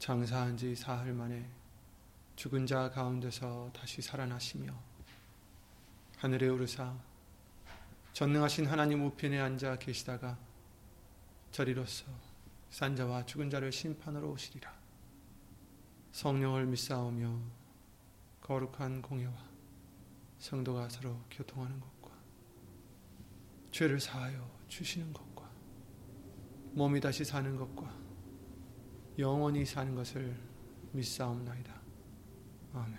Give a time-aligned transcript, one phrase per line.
[0.00, 1.46] 장사한 지 사흘 만에
[2.34, 4.72] 죽은 자 가운데서 다시 살아나시며
[6.16, 6.96] 하늘에 오르사
[8.14, 10.38] 전능하신 하나님 우편에 앉아 계시다가
[11.50, 12.06] 저리로서
[12.70, 14.72] 산 자와 죽은 자를 심판으로 오시리라.
[16.12, 17.38] 성령을 믿사오며
[18.40, 19.34] 거룩한 공예와
[20.38, 22.16] 성도가 서로 교통하는 것과
[23.70, 25.50] 죄를 사하여 주시는 것과
[26.72, 27.99] 몸이 다시 사는 것과
[29.20, 30.34] 영원히 사는 것을
[30.92, 31.72] 믿사옵나이다.
[32.72, 32.98] 아멘.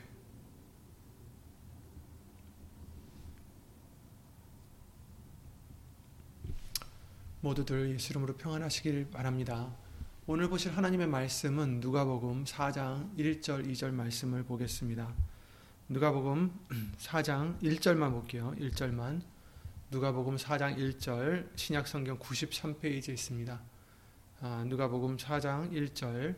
[7.42, 9.76] 모두들 예수 이름으로 평안하시길 바랍니다.
[10.28, 15.12] 오늘 보실 하나님의 말씀은 누가복음 4장 1절 2절 말씀을 보겠습니다.
[15.90, 16.52] 누가복음
[17.00, 18.54] 4장 1절만 볼게요.
[18.60, 19.24] 1절만.
[19.90, 23.60] 누가복음 4장 1절 신약 성경 93페이지에 있습니다.
[24.44, 26.36] 아, 누가복음 4장 1절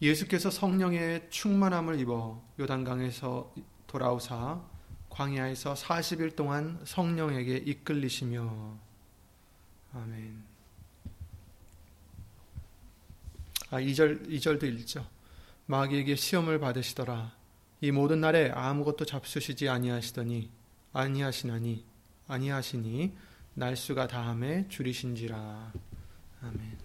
[0.00, 3.52] 예수께서 성령의 충만함을 입어 요단강에서
[3.88, 4.62] 돌아오사
[5.10, 8.78] 광야에서 40일 동안 성령에게 이끌리시며
[9.94, 10.44] 아멘.
[13.70, 15.04] 아, 2절 2절도 읽죠.
[15.66, 17.32] 마귀에게 시험을 받으시더라.
[17.80, 20.48] 이 모든 날에 아무것도 잡수시지 아니하시더니
[20.92, 21.84] 아니하시나니
[22.28, 25.72] 아니하시니 날수가 다함에 줄이신지라.
[26.42, 26.78] 아멘.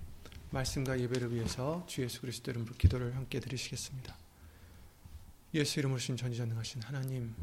[0.49, 4.15] 말씀과 예배를 위해서 주 예수 그리스도 이름으로 기도를 함께 드리시겠습니다.
[5.53, 7.35] 예수 이름으로 신 전지전능하신 하나님,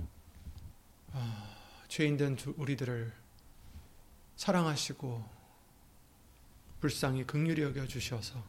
[1.12, 1.56] 아,
[1.89, 3.12] 죄인된 우리들을
[4.37, 5.41] 사랑하시고
[6.81, 8.43] 불쌍히 극률히 여겨 주셔서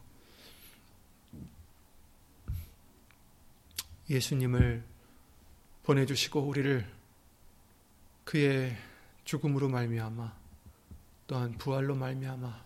[4.08, 4.84] 예수님을
[5.82, 6.88] 보내주시고 우리를
[8.24, 8.76] 그의
[9.24, 10.41] 죽음으로 말미암아
[11.26, 12.64] 또한 부활로 말미암아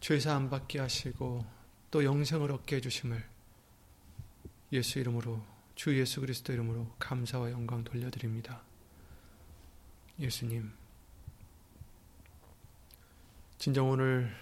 [0.00, 1.44] 죄사함 받게 하시고
[1.90, 3.24] 또 영생을 얻게 해 주심을
[4.72, 5.42] 예수 이름으로
[5.74, 8.62] 주 예수 그리스도 이름으로 감사와 영광 돌려드립니다.
[10.18, 10.72] 예수님,
[13.58, 14.34] 진정 오늘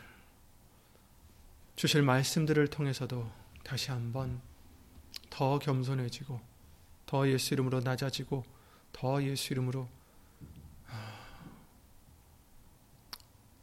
[1.76, 3.30] 주실 말씀들을 통해서도
[3.64, 4.40] 다시 한번
[5.30, 6.40] 더 겸손해지고
[7.06, 8.44] 더 예수 이름으로 낮아지고
[8.92, 9.88] 더 예수 이름으로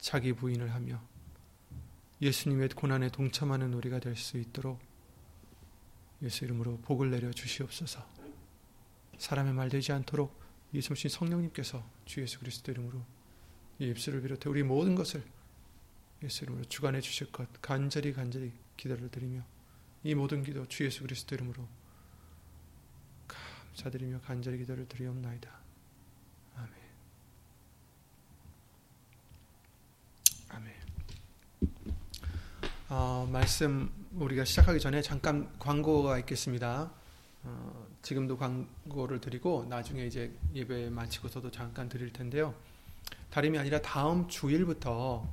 [0.02, 1.02] 자기 부인을 하며
[2.22, 4.80] 예수님의 고난에 동참하는 우리가 될 수 있도록
[6.22, 8.06] 예수 이름으로 복을 내려 주시옵소서.
[9.18, 10.40] 사람의 말 되지 않도록
[10.74, 13.04] 예수님 성령님께서 주 예수 그리스도 이름으로
[13.80, 15.24] 이 입술을 비롯해 우리 모든 것을
[16.24, 19.44] 예수 이름으로 주관해 주실 것 간절히 간절히 기도를 드리며
[20.04, 21.68] 이 모든 기도 주 예수 그리스도 이름으로
[23.28, 25.61] 감사드리며 간절히 기도를 드리옵나이다.
[32.94, 36.92] 어, 말씀 우리가 시작하기 전에 잠깐 광고가 있겠습니다.
[37.44, 42.54] 어, 지금도 광고를 드리고 나중에 이제 예배 마치고서도 잠깐 드릴 텐데요.
[43.30, 45.26] 다름이 아니라 다음 주일부터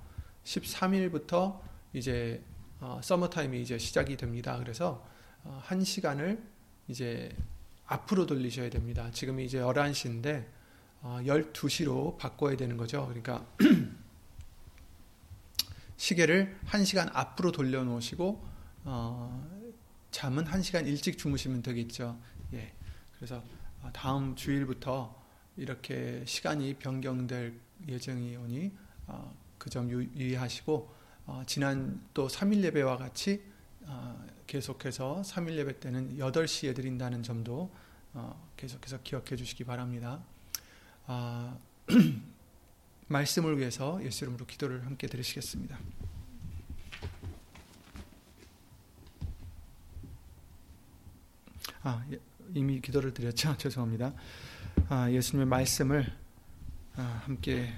[0.45, 1.61] 13일부터
[1.95, 2.41] 이제
[2.81, 4.57] 어, 서머 타임이 이제 시작이 됩니다.
[4.59, 5.05] 그래서
[5.43, 6.41] 어, 한 시간을
[6.87, 7.35] 이제
[7.87, 9.11] 앞으로 돌리셔야 됩니다.
[9.13, 10.47] 지금 이제 11시인데
[11.01, 13.05] 어, 12시로 바꿔야 되는 거죠.
[13.07, 13.45] 그러니까
[15.99, 18.43] 시계를 1시간 앞으로 돌려놓으시고
[18.85, 19.69] 어,
[20.11, 22.19] 잠은 1시간 일찍 주무시면 되겠죠.
[22.55, 22.73] 예.
[23.17, 23.43] 그래서
[23.83, 25.15] 어, 다음 주일부터
[25.57, 28.73] 이렇게 시간이 변경될 예정이 오니
[29.09, 30.95] 어, 그점 유의하시고
[31.27, 33.43] 어, 지난 또 3일 예배와 같이
[33.83, 37.75] 어, 계속해서 3일 예배 때는 8시에 드린다는 점도
[38.15, 40.23] 어, 계속해서 기억해 주시기 바랍니다.
[43.09, 45.79] 아, 말씀을 위해서 예수 이름으로 기도를 함께 드리시겠습니다.
[51.83, 52.19] 아, 예,
[52.55, 53.57] 이미 기도를 드렸죠.
[53.59, 54.15] 죄송합니다.
[54.89, 56.13] 아, 예수님의 말씀을
[56.97, 57.73] 아, 함께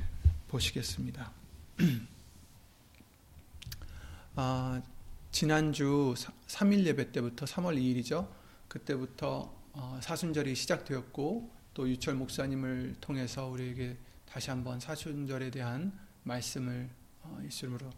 [0.49, 1.33] 보시겠습니다.
[4.37, 4.83] 아,
[5.31, 6.15] 지난주
[6.49, 8.29] 3일 예배 때부터 3월 2일이죠.
[8.69, 13.97] 그때부터 어, 사순절이 시작되었고 또 유철 목사님을 통해서 우리에게
[14.31, 15.93] 다시 한번 사순절에 대한
[16.23, 16.89] 말씀을
[17.23, 17.91] 어, 예수 이름으로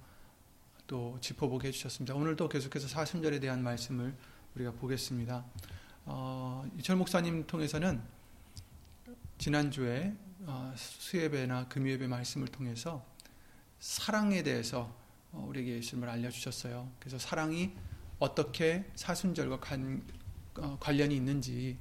[0.86, 2.14] 또 짚어보게 해주셨습니다.
[2.14, 4.14] 오늘도 계속해서 사순절에 대한 말씀을
[4.54, 5.44] 우리가 보겠습니다.
[6.06, 8.00] 어, 이철 목사님 통해서는
[9.36, 13.04] 지난주에 어, 수예배나 금요예배 말씀을 통해서
[13.78, 14.90] 사랑에 대해서
[15.32, 16.90] 어, 우리에게 예수님을 알려주셨어요.
[16.98, 17.72] 그래서 사랑이
[18.18, 20.02] 어떻게 사순절과 관,
[20.56, 21.76] 어, 관련이 있는지를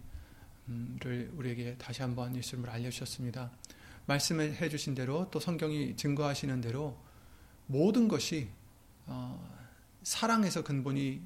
[1.36, 3.50] 우리에게 다시 한번 예수님을 알려주셨습니다.
[4.06, 6.98] 말씀을 해주신 대로 또 성경이 증거하시는 대로
[7.68, 8.50] 모든 것이
[9.06, 9.40] 어,
[10.04, 11.22] 사랑에서 근본이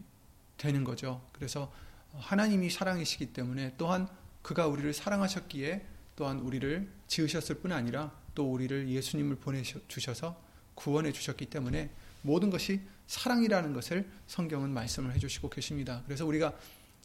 [0.57, 1.21] 되는 거죠.
[1.31, 1.71] 그래서
[2.13, 4.07] 하나님이 사랑이시기 때문에 또한
[4.41, 5.85] 그가 우리를 사랑하셨기에
[6.15, 10.39] 또한 우리를 지으셨을 뿐 아니라 또 우리를 예수님을 보내주셔서
[10.75, 11.89] 구원해 주셨기 때문에
[12.21, 16.01] 모든 것이 사랑이라는 것을 성경은 말씀을 해주시고 계십니다.
[16.05, 16.53] 그래서 우리가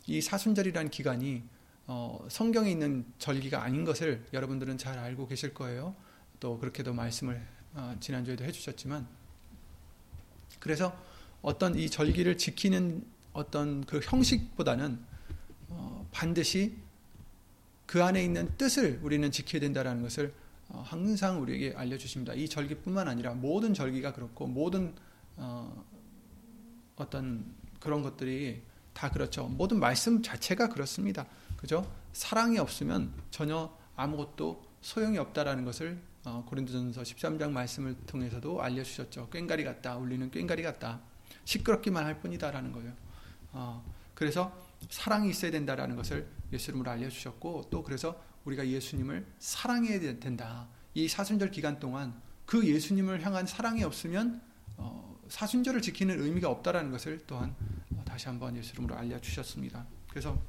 [0.07, 1.43] 이 사순절이라는 기간이
[1.93, 5.97] 어, 성경에 있는 절기가 아닌 것을 여러분들은 잘 알고 계실 거예요.
[6.39, 7.45] 또 그렇게도 말씀을
[7.75, 9.09] 어, 지난주에도 해주셨지만
[10.61, 10.97] 그래서
[11.43, 15.01] 어떤 이 절기를 지키는 어떤 그 형식보다는
[15.71, 16.77] 어, 반드시
[17.87, 20.33] 그 안에 있는 뜻을 우리는 지켜야 된다는 것을
[20.69, 22.35] 어, 항상 우리에게 알려주십니다.
[22.35, 24.95] 이 절기뿐만 아니라 모든 절기가 그렇고 모든
[25.35, 25.85] 어,
[26.95, 29.49] 어떤 그런 것들이 다 그렇죠.
[29.49, 31.27] 모든 말씀 자체가 그렇습니다.
[31.61, 31.87] 그죠?
[32.15, 39.29] 사랑이 없으면 전혀 아무것도 소용이 없다라는 것을 어, 고린도전서 13장 말씀을 통해서도 알려주셨죠.
[39.29, 39.97] 꽹가리 같다.
[39.97, 41.01] 울리는 꽹가리 같다.
[41.45, 42.93] 시끄럽기만 할 뿐이다라는 거예요.
[43.53, 43.85] 어,
[44.15, 44.59] 그래서
[44.89, 50.67] 사랑이 있어야 된다라는 것을 예수님으로 알려주셨고 또 그래서 우리가 예수님을 사랑해야 된다.
[50.95, 54.41] 이 사순절 기간 동안 그 예수님을 향한 사랑이 없으면
[54.79, 57.55] 어, 사순절을 지키는 의미가 없다라는 것을 또한
[57.95, 59.87] 어, 다시 한번 예수님으로 알려주셨습니다.
[60.09, 60.41] 그래서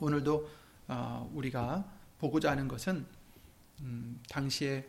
[0.00, 0.50] 오늘도
[0.88, 1.84] 어, 우리가
[2.18, 3.06] 보고자 하는 것은
[3.80, 4.86] 음, 당시에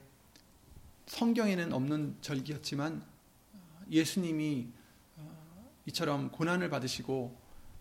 [1.08, 3.04] 성경에는 없는 절기였지만
[3.54, 4.68] 어, 예수님이
[5.18, 7.38] 어, 이처럼 고난을 받으시고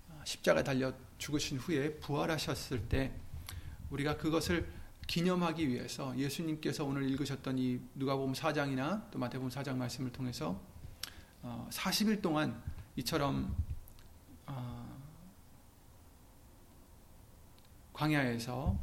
[0.09, 3.13] 어, 십자가 달려 죽으신 후에 부활하셨을 때
[3.91, 4.69] 우리가 그것을
[5.07, 10.59] 기념하기 위해서 예수님께서 오늘 읽으셨던 이 누가복음 4장이나 또 마태복음 4장 말씀을 통해서
[11.43, 12.63] 40일 동안
[12.97, 13.55] 이처럼
[17.95, 18.79] 광야에서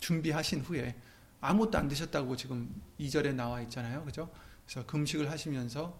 [0.00, 0.96] 준비하신 후에
[1.40, 4.04] 아무것도 안 드셨다고 지금 2절에 나와 있잖아요.
[4.04, 4.30] 그죠?
[4.66, 5.96] 그래서 금식을 하시면서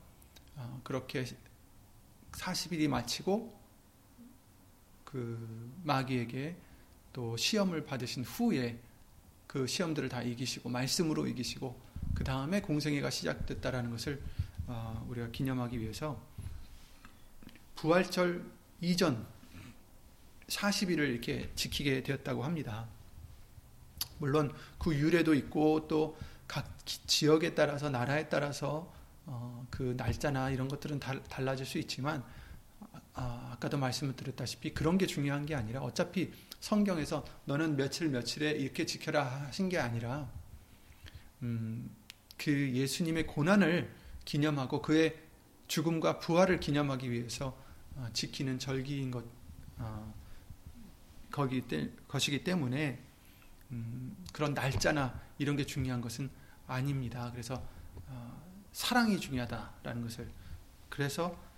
[0.82, 1.24] 그렇게
[2.32, 3.58] 40일이 마치고
[5.04, 6.56] 그 마귀에게
[7.12, 8.78] 또 시험을 받으신 후에
[9.46, 11.80] 그 시험들을 다 이기시고 말씀으로 이기시고
[12.14, 14.22] 그 다음에 공생애가 시작됐다라는 것을
[14.66, 16.20] 어, 우리가 기념하기 위해서
[17.74, 18.44] 부활절
[18.80, 19.26] 이전
[20.50, 22.86] 40일을 이렇게 지키게 되었다고 합니다.
[24.18, 28.92] 물론 그 유래도 있고 또 각 지역에 따라서 나라에 따라서
[29.24, 32.24] 어, 그 날짜나 이런 것들은 달라질 수 있지만
[33.14, 38.84] 아, 아까도 말씀을 드렸다시피 그런 게 중요한 게 아니라 어차피 성경에서 너는 며칠 며칠에 이렇게
[38.84, 40.28] 지켜라 하신 게 아니라
[41.42, 41.88] 음,
[42.36, 43.88] 그 예수님의 고난을
[44.24, 45.20] 기념하고 그의
[45.68, 47.56] 죽음과 부활을 기념하기 위해서
[47.94, 49.24] 어, 지키는 절기인 것
[49.78, 50.12] 어,
[51.30, 53.02] 거기 때, 것이기 때문에
[53.70, 56.30] 음, 그런 날짜나 이런 게 중요한 것은
[56.66, 57.30] 아닙니다.
[57.32, 57.62] 그래서
[58.06, 60.30] 어, 사랑이 중요하다라는 것을
[60.88, 61.50] 그래서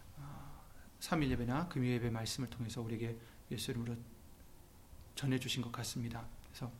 [1.02, 3.16] 3일 예배나 금요 예배 말씀을 통해서 우리에게
[3.50, 3.96] 예수 이름으로
[5.16, 6.24] 전해 주신 것 같습니다.
[6.44, 6.70] 그래서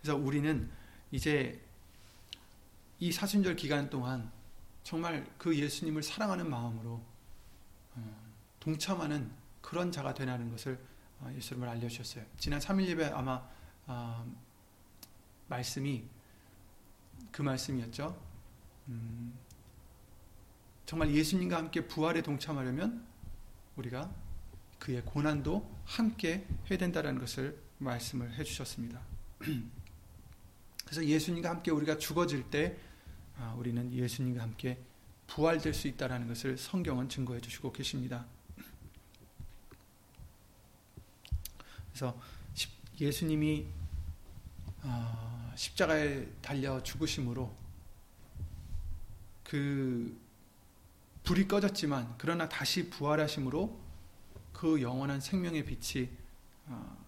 [0.00, 0.70] 그래서 우리는
[1.10, 1.62] 이제
[2.98, 4.32] 이 사순절 기간 동안
[4.82, 7.04] 정말 그 예수님을 사랑하는 마음으로
[7.94, 9.30] 어, 동참하는
[9.66, 10.78] 그런 자가 되라는 것을
[11.18, 12.24] 어, 예수님을 알려주셨어요.
[12.38, 13.42] 지난 3일 예배 아마
[13.86, 14.24] 어,
[15.48, 16.04] 말씀이
[17.32, 18.16] 그 말씀이었죠.
[18.86, 19.34] 음,
[20.84, 23.04] 정말 예수님과 함께 부활에 동참하려면
[23.74, 24.08] 우리가
[24.78, 29.00] 그의 고난도 함께 해야 된다는 것을 말씀을 해주셨습니다.
[30.84, 32.78] 그래서 예수님과 함께 우리가 죽어질 때
[33.36, 34.78] 아, 우리는 예수님과 함께
[35.26, 38.26] 부활될 수 있다는 것을 성경은 증거해 주시고 계십니다.
[41.96, 42.20] 그래서
[43.00, 43.66] 예수님이
[44.82, 47.56] 아, 십자가에 달려 죽으심으로
[49.42, 50.20] 그
[51.24, 53.80] 불이 꺼졌지만 그러나 다시 부활하심으로
[54.52, 56.10] 그 영원한 생명의 빛이
[56.66, 57.06] 어,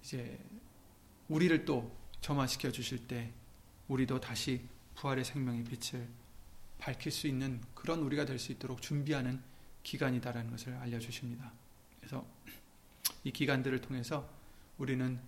[0.00, 0.38] 이제
[1.28, 3.32] 우리를 또 점화시켜 주실 때
[3.88, 6.08] 우리도 다시 부활의 생명의 빛을
[6.78, 9.42] 밝힐 수 있는 그런 우리가 될 수 있도록 준비하는
[9.82, 11.52] 기간이다라는 것을 알려 주십니다.
[11.98, 12.24] 그래서
[13.28, 14.26] 이 기간들을 통해서
[14.78, 15.20] 우리는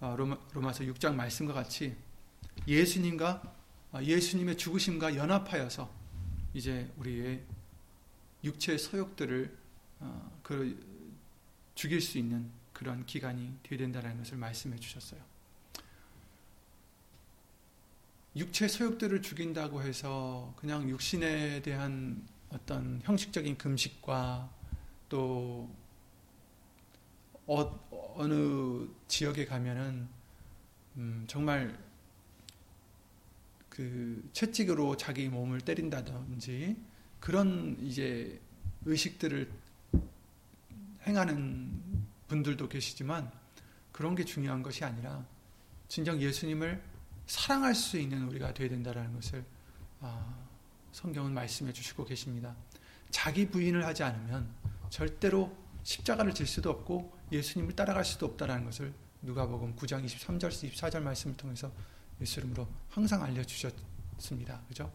[0.00, 1.96] 어, 로마서 6장 말씀과 같이
[2.66, 3.54] 예수님과
[3.92, 5.88] 아, 예수님의 죽으심과 연합하여서
[6.52, 7.44] 이제 우리의
[8.42, 9.56] 육체의 소욕들을
[10.00, 10.76] 어, 그
[11.76, 15.20] 죽일 수 있는 그런 기간이 되어야 된다는 것을 말씀해 주셨어요.
[18.34, 24.50] 육체 소욕들을 죽인다고 해서 그냥 육신에 대한 어떤 형식적인 금식과
[25.08, 25.83] 또
[27.46, 30.08] 어, 느 지역에 가면은
[30.96, 31.78] 음, 정말
[33.68, 36.76] 그 채찍으로 자기 몸을 때린다든지
[37.20, 38.40] 그런 이제
[38.84, 39.50] 의식들을
[41.06, 43.30] 행하는 분들도 계시지만
[43.92, 45.26] 그런 게 중요한 것이 아니라
[45.88, 46.82] 진정 예수님을
[47.26, 49.44] 사랑할 수 있는 우리가 되어야 된다는 것을
[50.00, 50.34] 아,
[50.92, 52.54] 성경은 말씀해 주시고 계십니다.
[53.10, 54.48] 자기 부인을 하지 않으면
[54.90, 61.36] 절대로 십자가를 질 수도 없고 예수님을 따라갈 수도 없다는 것을 누가복음 9장 23절 24절 말씀을
[61.36, 61.70] 통해서
[62.20, 64.60] 예수 이름으로 항상 알려 주셨습니다.
[64.68, 64.92] 그죠?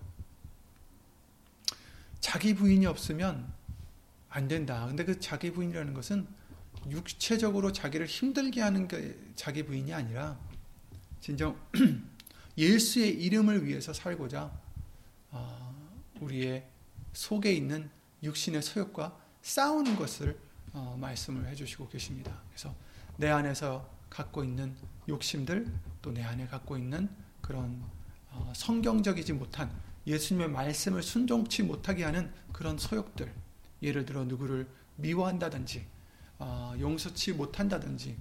[2.19, 3.51] 자기 부인이 없으면
[4.29, 4.85] 안 된다.
[4.87, 6.27] 근데 그 자기 부인이라는 것은
[6.89, 10.39] 육체적으로 자기를 힘들게 하는 게 자기 부인이 아니라
[11.21, 11.59] 진정
[12.57, 14.51] 예수의 이름을 위해서 살고자
[15.31, 15.73] 아,
[16.19, 16.65] 우리의
[17.13, 17.89] 속에 있는
[18.23, 20.37] 육신의 소욕과 싸우는 것을
[20.73, 22.41] 어, 말씀을 해주시고 계십니다.
[22.49, 22.73] 그래서
[23.17, 24.75] 내 안에서 갖고 있는
[25.07, 25.67] 욕심들
[26.01, 27.09] 또 내 안에 갖고 있는
[27.41, 27.83] 그런
[28.31, 29.71] 어, 성경적이지 못한
[30.07, 33.31] 예수님의 말씀을 순종치 못하게 하는 그런 소욕들
[33.81, 35.85] 예를 들어 누구를 미워한다든지
[36.39, 38.17] 어, 용서치 못한다든지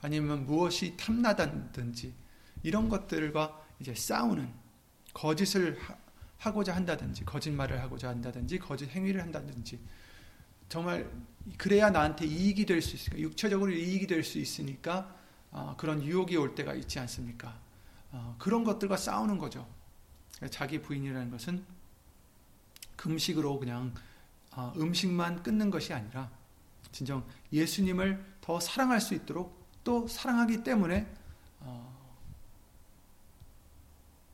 [0.00, 2.14] 아니면 무엇이 탐나다든지
[2.62, 4.52] 이런 것들과 이제 싸우는
[5.12, 5.78] 거짓을
[6.38, 9.78] 하고자 한다든지 거짓말을 하고자 한다든지 거짓 행위를 한다든지
[10.68, 11.10] 정말
[11.56, 15.16] 그래야 나한테 이익이 될 수 있으니까 육체적으로 이익이 될 수 있으니까
[15.50, 17.58] 어, 그런 유혹이 올 때가 있지 않습니까?
[18.12, 19.66] 어, 그런 것들과 싸우는 거죠.
[20.50, 21.64] 자기 부인이라는 것은
[22.96, 23.94] 금식으로 그냥
[24.52, 26.30] 어, 음식만 끊는 것이 아니라
[26.92, 31.06] 진정 예수님을 더 사랑할 수 있도록 또 사랑하기 때문에
[31.60, 31.98] 어,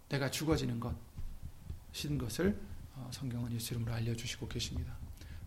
[0.08, 2.60] 내가 죽어지는 것인 것을
[2.96, 4.96] 어, 성경은 예수 이름으로 알려주시고 계십니다.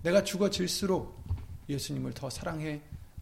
[0.03, 1.23] 내가 죽어질수록
[1.69, 2.81] 예수님을 더 사랑해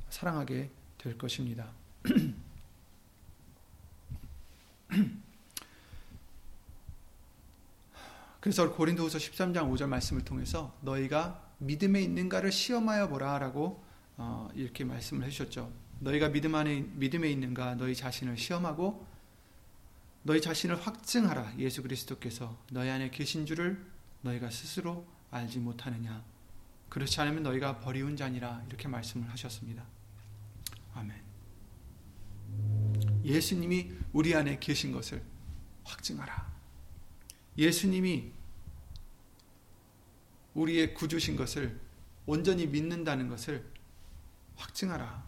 [0.10, 1.72] 사랑하게 될 것입니다.
[8.40, 13.84] 그래서 고린도후서 13장 5절 말씀을 통해서 너희가 믿음에 있는가를 시험하여 보라라고
[14.18, 15.72] 어, 이렇게 말씀을 해주셨죠.
[16.00, 19.08] 너희가 믿음 안에 믿음에 있는가 너희 자신을 시험하고
[20.24, 21.54] 너희 자신을 확증하라.
[21.58, 23.84] 예수 그리스도께서 너희 안에 계신 줄을
[24.22, 26.24] 너희가 스스로 알지 못하느냐.
[26.90, 29.86] 그렇지 않으면 너희가 버리운 자니라 이렇게 말씀을 하셨습니다.
[30.94, 31.24] 아멘.
[33.24, 35.24] 예수님이 우리 안에 계신 것을
[35.84, 36.54] 확증하라.
[37.58, 38.32] 예수님이
[40.54, 41.80] 우리의 구주신 것을
[42.26, 43.70] 온전히 믿는다는 것을
[44.56, 45.26] 확증하라.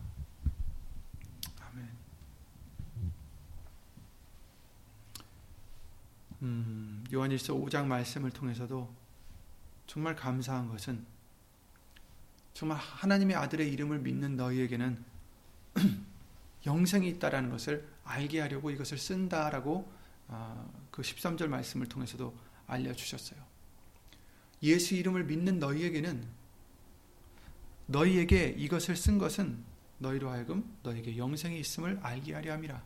[1.61, 1.97] 아멘.
[6.43, 8.93] 음, 요한일서 5장 말씀을 통해서도
[9.85, 11.05] 정말 감사한 것은
[12.57, 15.05] 정말 하나님의 아들의 이름을 믿는 너희에게는
[16.65, 19.87] 영생이 있다라는 것을 알게 하려고 이것을 쓴다라고
[20.27, 22.35] 아, 그 13절 말씀을 통해서도
[22.65, 23.39] 알려주셨어요.
[24.63, 26.27] 예수 이름을 믿는 너희에게는
[27.85, 29.63] 너희에게 이것을 쓴 것은
[29.99, 32.83] 너희로 하여금 너에게 영생이 있음을 알게 하려 함이라.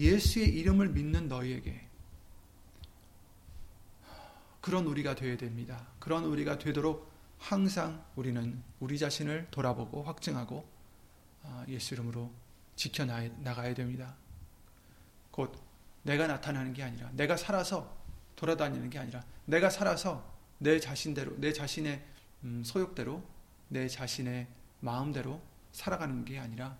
[0.00, 1.86] 예수의 이름을 믿는 너희에게
[4.60, 5.86] 그런 우리가 되어야 됩니다.
[6.00, 7.11] 그런 우리가 되도록
[7.42, 10.64] 항상 우리는 우리 자신을 돌아보고 확증하고
[11.42, 12.30] 아, 예수 이름으로
[12.76, 14.14] 지켜나가야 됩니다.
[15.32, 15.52] 곧
[16.04, 17.96] 내가 나타나는 게 아니라 내가 살아서
[18.36, 20.24] 돌아다니는 게 아니라 내가 살아서
[20.58, 22.04] 내 자신대로 내 자신의
[22.44, 23.24] 음, 소욕대로
[23.68, 24.46] 내 자신의
[24.78, 26.78] 마음대로 살아가는 게 아니라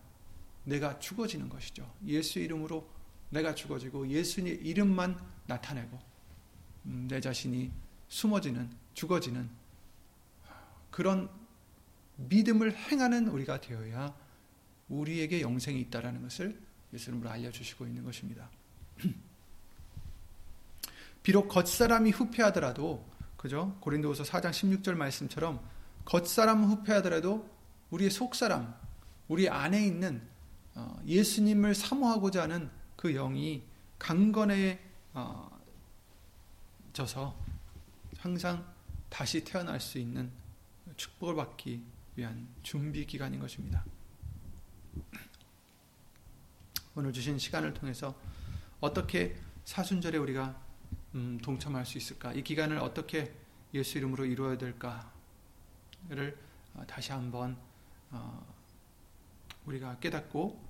[0.62, 1.92] 내가 죽어지는 것이죠.
[2.06, 2.88] 예수 이름으로
[3.30, 5.98] 내가 죽어지고 예수의 이름만 나타내고
[6.86, 7.72] 음, 내 자신이
[8.08, 9.61] 숨어지는 죽어지는
[10.92, 11.28] 그런
[12.16, 14.14] 믿음을 행하는 우리가 되어야
[14.88, 16.60] 우리에게 영생이 있다라는 것을
[16.92, 18.48] 예수님으로 알려주시고 있는 것입니다.
[21.24, 23.76] 비록 겉사람이 후패하더라도 그죠?
[23.80, 25.60] 고린도후서 4장 16절 말씀처럼
[26.04, 27.50] 겉사람 후패하더라도
[27.90, 28.74] 우리의 속사람,
[29.28, 30.22] 우리 안에 있는
[30.74, 33.62] 어, 예수님을 사모하고자 하는 그 영이
[33.98, 34.78] 강건해져서
[35.14, 35.60] 어,
[38.18, 38.66] 항상
[39.08, 40.30] 다시 태어날 수 있는
[41.02, 41.82] 축복을 받기
[42.14, 43.84] 위한 준비 기간인 것입니다.
[46.94, 48.14] 오늘 주신 시간을 통해서
[48.80, 50.60] 어떻게 사순절에 우리가
[51.16, 52.32] 음, 동참할 수 있을까?
[52.34, 53.34] 이 기간을 어떻게
[53.74, 56.38] 예수 이름으로 이루어야 될까를
[56.74, 57.56] 어, 다시 한번
[58.12, 58.46] 어,
[59.66, 60.62] 우리가 깨닫고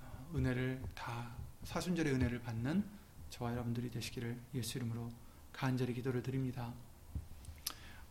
[0.00, 2.88] 어, 은혜를 다 사순절의 은혜를 받는
[3.28, 5.12] 저와 여러분들이 되시기를 예수 이름으로
[5.52, 6.72] 간절히 기도를 드립니다.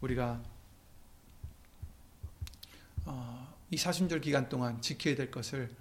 [0.02, 0.53] 우리가 어,
[3.74, 5.76] 이 사순절 기간 동안 지켜야 될 것을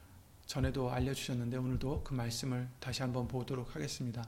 [0.47, 4.27] 전에도 알려주셨는데 오늘도 그 말씀을 다시 한번 보도록 하겠습니다.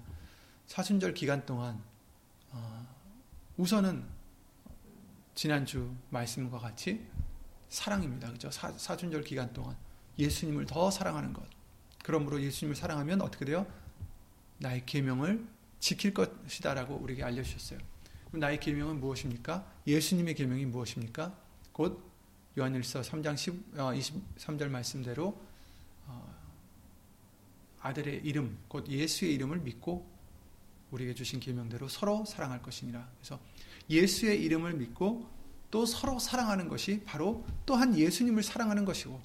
[0.67, 1.83] 사순절 기간 동안
[2.51, 2.87] 어,
[3.57, 4.05] 우선은
[5.35, 7.07] 지난주 말씀과 같이
[7.71, 8.31] 사랑입니다.
[8.33, 8.51] 그죠?
[8.51, 9.75] 사, 사순절 기간 동안
[10.19, 11.43] 예수님을 더 사랑하는 것.
[12.05, 13.67] 그러므로 예수님을 사랑하면 어떻게 돼요?
[14.59, 15.43] 나의 계명을
[15.81, 17.79] 지킬 것이다라고 우리에게 알려주셨어요.
[18.33, 19.67] 나의 계명은 무엇입니까?
[19.87, 21.35] 예수님의 계명이 무엇입니까?
[21.73, 22.14] 곧
[22.57, 25.41] 요한일서 3장 10, 어, 23절 말씀대로
[26.07, 26.35] 어,
[27.81, 30.07] 아들의 이름, 곧 예수의 이름을 믿고
[30.91, 33.09] 우리에게 주신 계명대로 서로 사랑할 것이니라.
[33.19, 33.41] 그래서
[33.91, 35.29] 예수의 이름을 믿고
[35.71, 39.21] 또 서로 사랑하는 것이 바로 또한 예수님을 사랑하는 것이고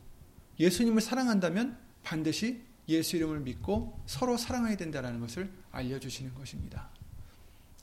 [0.59, 6.89] 예수님을 사랑한다면 반드시 예수 이름을 믿고 서로 사랑해야 된다는 것을 알려주시는 것입니다.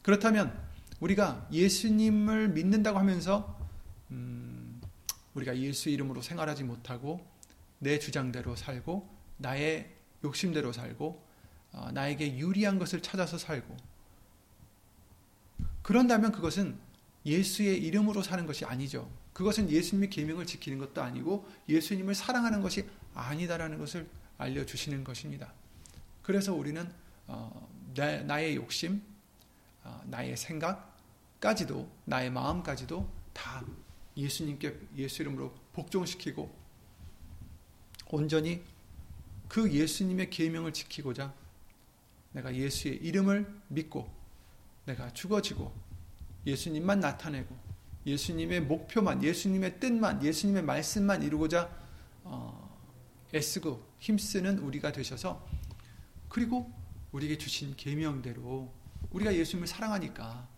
[0.02, 0.60] 그렇다면
[0.98, 3.56] 우리가 예수님을 믿는다고 하면서
[4.10, 4.55] 음,
[5.36, 7.24] 우리가 예수 이름으로 생활하지 못하고
[7.78, 11.24] 내 주장대로 살고 나의 욕심대로 살고
[11.72, 13.76] 어, 나에게 유리한 것을 찾아서 살고
[15.82, 16.78] 그런다면 그것은
[17.24, 19.10] 예수의 이름으로 사는 것이 아니죠.
[19.32, 25.52] 그것은 예수님의 계명을 지키는 것도 아니고 예수님을 사랑하는 것이 아니다라는 것을 알려 주시는 것입니다.
[26.22, 26.90] 그래서 우리는
[27.26, 29.02] 어, 나의 욕심,
[29.84, 33.62] 어, 나의 생각까지도 나의 마음까지도 다
[34.16, 36.54] 예수님께 예수 이름으로 복종시키고
[38.08, 38.62] 온전히
[39.48, 41.34] 그 예수님의 계명을 지키고자
[42.32, 44.10] 내가 예수의 이름을 믿고
[44.84, 45.72] 내가 죽어지고
[46.46, 47.56] 예수님만 나타내고
[48.06, 51.68] 예수님의 목표만 예수님의 뜻만 예수님의 말씀만 이루고자
[52.22, 52.78] 어,
[53.34, 55.46] 애쓰고 힘쓰는 우리가 되셔서
[56.28, 56.72] 그리고
[57.12, 58.72] 우리에게 주신 계명대로
[59.10, 60.48] 우리가 예수님을 사랑하니까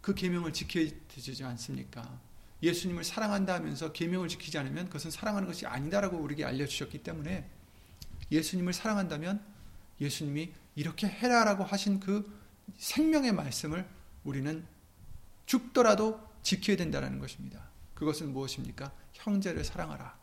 [0.00, 2.20] 그 계명을 지켜야 되지 않습니까?
[2.66, 7.48] 예수님을 사랑한다 하면서 계명을 지키지 않으면 그것은 사랑하는 것이 아니다라고 우리에게 알려주셨기 때문에
[8.30, 9.42] 예수님을 사랑한다면
[10.00, 12.30] 예수님이 이렇게 해라라고 하신 그
[12.76, 13.86] 생명의 말씀을
[14.24, 14.66] 우리는
[15.46, 17.68] 죽더라도 지켜야 된다는 것입니다.
[17.94, 18.92] 그것은 무엇입니까?
[19.14, 20.16] 형제를 사랑하라.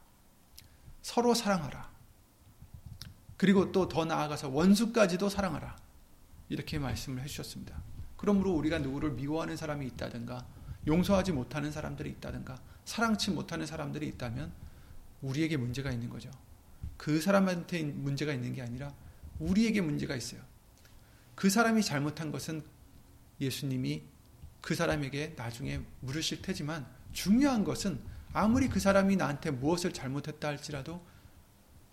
[1.02, 1.92] 서로 사랑하라.
[3.38, 5.76] 그리고 또 더 나아가서 원수까지도 사랑하라.
[6.50, 7.82] 이렇게 말씀을 해주셨습니다.
[8.16, 10.46] 그러므로 우리가 누구를 미워하는 사람이 있다든가,
[10.88, 14.52] 용서하지 못하는 사람들이 있다든가, 사랑치 못하는 사람들이 있다면
[15.22, 16.30] 우리에게 문제가 있는 거죠.
[16.98, 18.94] 그 사람한테 문제가 있는 게 아니라
[19.40, 20.42] 우리에게 문제가 있어요.
[21.36, 22.64] 그 사람이 잘못한 것은
[23.42, 24.04] 예수님이
[24.62, 28.00] 그 사람에게 나중에 물으실 테지만 중요한 것은
[28.32, 31.06] 아무리 그 사람이 나한테 무엇을 잘못했다 할지라도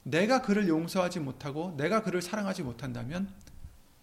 [0.02, 3.32] 내가 그를 용서하지 못하고 내가 그를 사랑하지 못한다면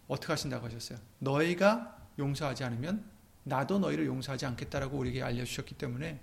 [0.08, 1.00] 어떻게 하신다고 하셨어요?
[1.20, 3.04] 너희가 용서하지 않으면
[3.48, 6.20] 나도 너희를 용서하지 않겠다라고 우리에게 알려주셨기 때문에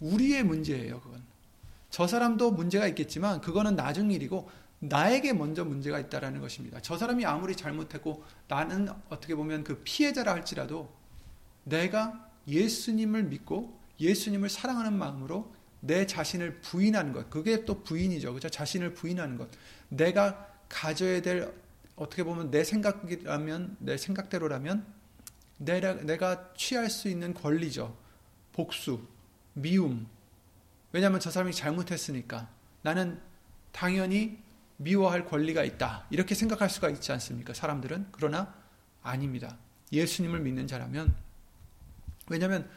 [0.00, 1.22] 우리의 문제예요, 그건.
[1.90, 6.80] 저 사람도 문제가 있겠지만 그거는 나중 일이고 나에게 먼저 문제가 있다라는 것입니다.
[6.80, 10.92] 저 사람이 아무리 잘못했고 나는 어떻게 보면 그 피해자라 할지라도
[11.64, 17.30] 내가 예수님을 믿고 예수님을 사랑하는 마음으로 내 자신을 부인하는 것.
[17.30, 18.34] 그게 또 부인이죠.
[18.34, 18.48] 그죠?
[18.48, 19.48] 자신을 부인하는 것.
[19.88, 21.52] 내가 가져야 될
[21.96, 24.84] 어떻게 보면 내 생각이라면 내 생각대로라면
[25.58, 27.96] 내가, 내가 취할 수 있는 권리죠.
[28.52, 29.06] 복수,
[29.52, 30.06] 미움.
[30.92, 32.48] 왜냐하면 저 사람이 잘못했으니까
[32.82, 33.20] 나는
[33.72, 34.38] 당연히
[34.76, 36.06] 미워할 권리가 있다.
[36.10, 37.54] 이렇게 생각할 수가 있지 않습니까?
[37.54, 38.08] 사람들은.
[38.12, 38.54] 그러나
[39.02, 39.56] 아닙니다.
[39.92, 41.14] 예수님을 믿는 자라면
[42.28, 42.68] 왜냐하면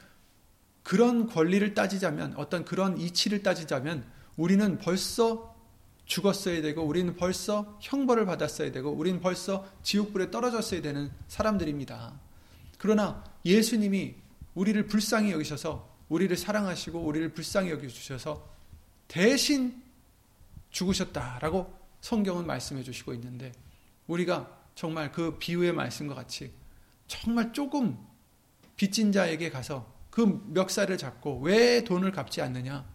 [0.84, 5.56] 그런 권리를 따지자면 어떤 그런 이치를 따지자면 우리는 벌써
[6.06, 12.20] 죽었어야 되고 우리는 벌써 형벌을 받았어야 되고 우리는 벌써 지옥불에 떨어졌어야 되는 사람들입니다.
[12.78, 14.16] 그러나 예수님이
[14.56, 18.48] 우리를 불쌍히 여기셔서 우리를 사랑하시고 우리를 불쌍히 여겨 주셔서
[19.08, 19.82] 대신
[20.72, 23.52] 죽으셨다라고 성경은 말씀해 주시고 있는데
[24.08, 26.52] 우리가 정말 그 비유의 말씀과 같이
[27.08, 27.98] 정말 조금
[28.76, 32.86] 빚진 자에게 가서 그 멱살을 잡고 왜 돈을 갚지 않느냐?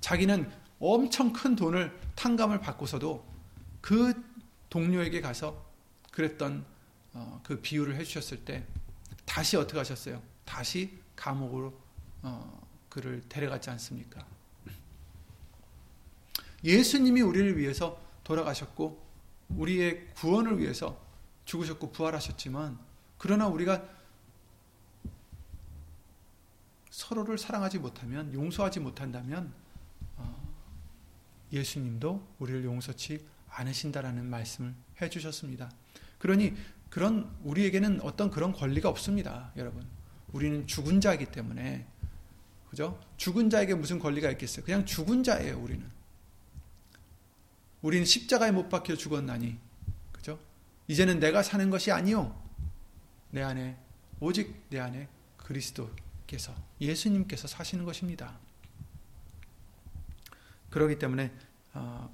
[0.00, 3.26] 자기는 엄청 큰 돈을 탕감을 받고서도
[3.80, 4.14] 그
[4.70, 5.66] 동료에게 가서
[6.12, 6.64] 그랬던
[7.14, 8.66] 어, 그 비유를 해주셨을 때
[9.28, 10.22] 다시 어떻게 하셨어요?
[10.46, 11.78] 다시 감옥으로
[12.22, 14.26] 어, 그를 데려갔지 않습니까?
[16.64, 19.06] 예수님이 우리를 위해서 돌아가셨고
[19.50, 20.98] 우리의 구원을 위해서
[21.44, 22.78] 죽으셨고 부활하셨지만
[23.18, 23.86] 그러나 우리가
[26.90, 29.52] 서로를 사랑하지 못하면 용서하지 못한다면
[30.16, 30.54] 어,
[31.52, 35.70] 예수님도 우리를 용서치 않으신다라는 말씀을 해 주셨습니다.
[36.18, 36.56] 그러니
[36.90, 39.86] 그런 우리에게는 어떤 그런 권리가 없습니다, 여러분.
[40.32, 41.86] 우리는 죽은 자이기 때문에
[42.70, 43.00] 그죠?
[43.16, 44.64] 죽은 자에게 무슨 권리가 있겠어요?
[44.64, 45.88] 그냥 죽은 자예요, 우리는.
[47.80, 49.58] 우리는 십자가에 못 박혀 죽었나니.
[50.12, 50.38] 그죠?
[50.88, 52.40] 이제는 내가 사는 것이 아니요.
[53.30, 53.78] 내 안에
[54.20, 58.38] 오직 내 안에 그리스도께서 예수님께서 사시는 것입니다.
[60.70, 61.32] 그렇기 때문에
[61.72, 62.12] 어,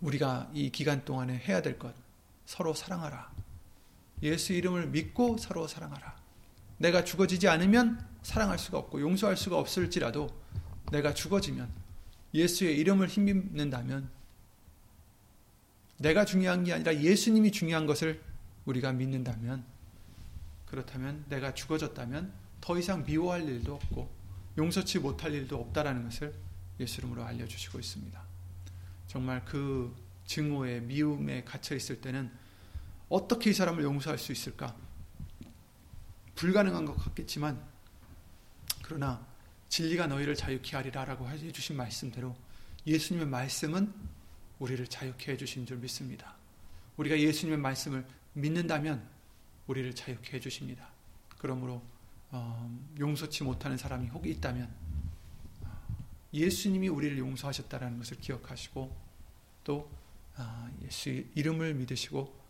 [0.00, 2.01] 우리가 이 기간 동안에 해야 될 것
[2.44, 3.32] 서로 사랑하라.
[4.22, 6.16] 예수 이름을 믿고 서로 사랑하라.
[6.78, 10.28] 내가 죽어지지 않으면 사랑할 수가 없고 용서할 수가 없을지라도
[10.90, 11.68] 내가 죽어지면
[12.34, 14.10] 예수의 이름을 힘입는다면
[15.98, 18.20] 내가 중요한 게 아니라 예수님이 중요한 것을
[18.64, 19.64] 우리가 믿는다면
[20.66, 24.10] 그렇다면 내가 죽어졌다면 더 이상 미워할 일도 없고
[24.58, 26.34] 용서치 못할 일도 없다라는 것을
[26.80, 28.22] 예수 이름으로 알려주시고 있습니다.
[29.06, 29.94] 정말 그
[30.26, 32.30] 증오에 미움에 갇혀 있을 때는
[33.08, 34.74] 어떻게 이 사람을 용서할 수 있을까?
[36.34, 37.62] 불가능한 것 같겠지만
[38.82, 39.26] 그러나
[39.68, 42.36] 진리가 너희를 자유케 하리라라고 해 주신 말씀대로
[42.86, 43.92] 예수님의 말씀은
[44.58, 46.34] 우리를 자유케 해 주신 줄 믿습니다.
[46.96, 49.08] 우리가 예수님의 말씀을 믿는다면
[49.66, 50.88] 우리를 자유케 해 주십니다.
[51.38, 51.82] 그러므로
[52.30, 54.72] 어, 용서치 못하는 사람이 혹 있다면
[55.64, 55.68] 어,
[56.32, 58.96] 예수님이 우리를 용서하셨다는 것을 기억하시고
[59.64, 60.01] 또 어,
[60.82, 62.40] 예수 이름을 믿으시고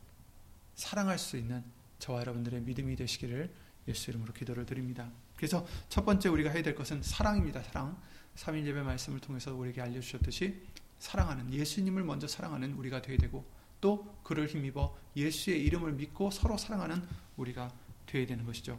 [0.75, 1.63] 사랑할 수 있는
[1.99, 3.53] 저와 여러분들의 믿음이 되시기를
[3.89, 5.11] 예수 이름으로 기도를 드립니다.
[5.37, 7.63] 그래서 첫 번째 우리가 해야 될 것은 사랑입니다.
[7.63, 8.01] 사랑.
[8.37, 10.63] 3일 예배 말씀을 통해서 우리에게 알려주셨듯이
[10.99, 13.45] 사랑하는 예수님을 먼저 사랑하는 우리가 되어야 되고
[13.81, 17.03] 또 그를 힘입어 예수의 이름을 믿고 서로 사랑하는
[17.37, 17.71] 우리가
[18.07, 18.79] 되어야 되는 것이죠.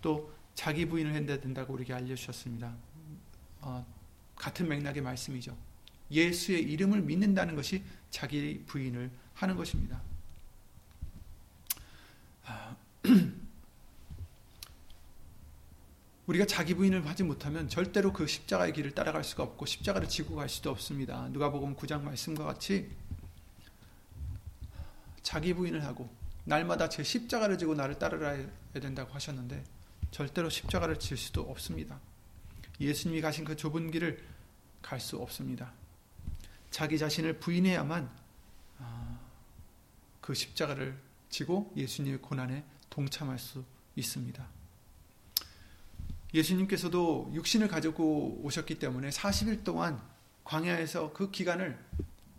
[0.00, 2.74] 또 자기 부인을 해야 된다고 우리에게 알려주셨습니다.
[3.60, 3.86] 어,
[4.34, 5.56] 같은 맥락의 말씀이죠.
[6.12, 10.00] 예수의 이름을 믿는다는 것이 자기 부인을 하는 것입니다.
[12.44, 12.76] 아,
[16.26, 20.48] 우리가 자기 부인을 하지 못하면 절대로 그 십자가의 길을 따라갈 수가 없고 십자가를 지고 갈
[20.48, 21.28] 수도 없습니다.
[21.30, 22.90] 누가복음 9장 말씀과 같이
[25.22, 26.08] 자기 부인을 하고
[26.44, 29.64] 날마다 제 십자가를 지고 나를 따르야 된다고 하셨는데
[30.10, 32.00] 절대로 십자가를 질 수도 없습니다.
[32.80, 34.22] 예수님이 가신 그 좁은 길을
[34.82, 35.72] 갈 수 없습니다.
[36.72, 38.10] 자기 자신을 부인해야만
[38.80, 39.18] 아,
[40.20, 43.62] 그 십자가를 지고 예수님의 고난에 동참할 수
[43.94, 44.44] 있습니다.
[46.34, 50.02] 예수님께서도 육신을 가지고 오셨기 때문에 40일 동안
[50.44, 51.78] 광야에서 그 기간을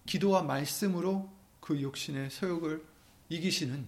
[0.08, 2.84] 기도와 말씀으로 그 육신의 소욕을
[3.30, 3.86] 이기시는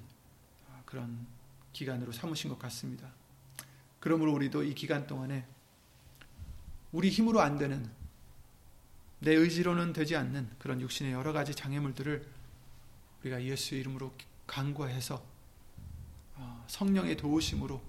[0.85, 1.25] 그런
[1.73, 3.09] 기간으로 삼으신 것 같습니다.
[3.99, 5.45] 그러므로 우리도 이 기간 동안에
[6.91, 7.91] 우리 힘으로 안 되는
[9.25, 12.23] 내 의지로는 되지 않는 그런 육신의 여러 가지 장애물들을
[13.21, 14.13] 우리가 예수 이름으로
[14.45, 15.25] 간과해서
[16.35, 17.81] 어, 성령의 도우심으로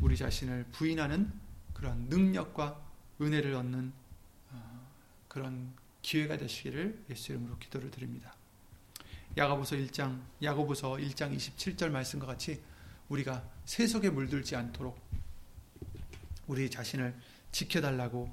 [0.00, 1.32] 우리 자신을 부인하는
[1.74, 2.80] 그런 능력과
[3.20, 3.92] 은혜를 얻는
[4.52, 4.88] 어,
[5.26, 8.32] 그런 기회가 되시기를 예수 이름으로 기도를 드립니다.
[9.36, 12.62] 야고보서 1장 야고보서 1장 27절 말씀과 같이
[13.08, 15.00] 우리가 세속에 물들지 않도록
[16.46, 17.12] 우리 자신을
[17.50, 18.32] 지켜달라고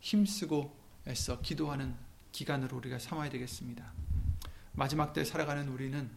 [0.00, 1.96] 힘쓰고 애써 기도하는
[2.32, 3.92] 기간으로 우리가 삼아야 되겠습니다.
[4.72, 6.10] 마지막 때 살아가는 우리는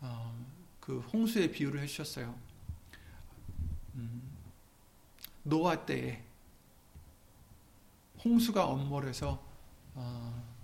[0.00, 0.46] 어,
[0.80, 2.38] 그 홍수의 비유를 해주셨어요.
[3.94, 4.22] 음,
[5.42, 6.22] 노아 때에
[8.24, 9.42] 홍수가 엄몰해서
[9.94, 10.56] 어,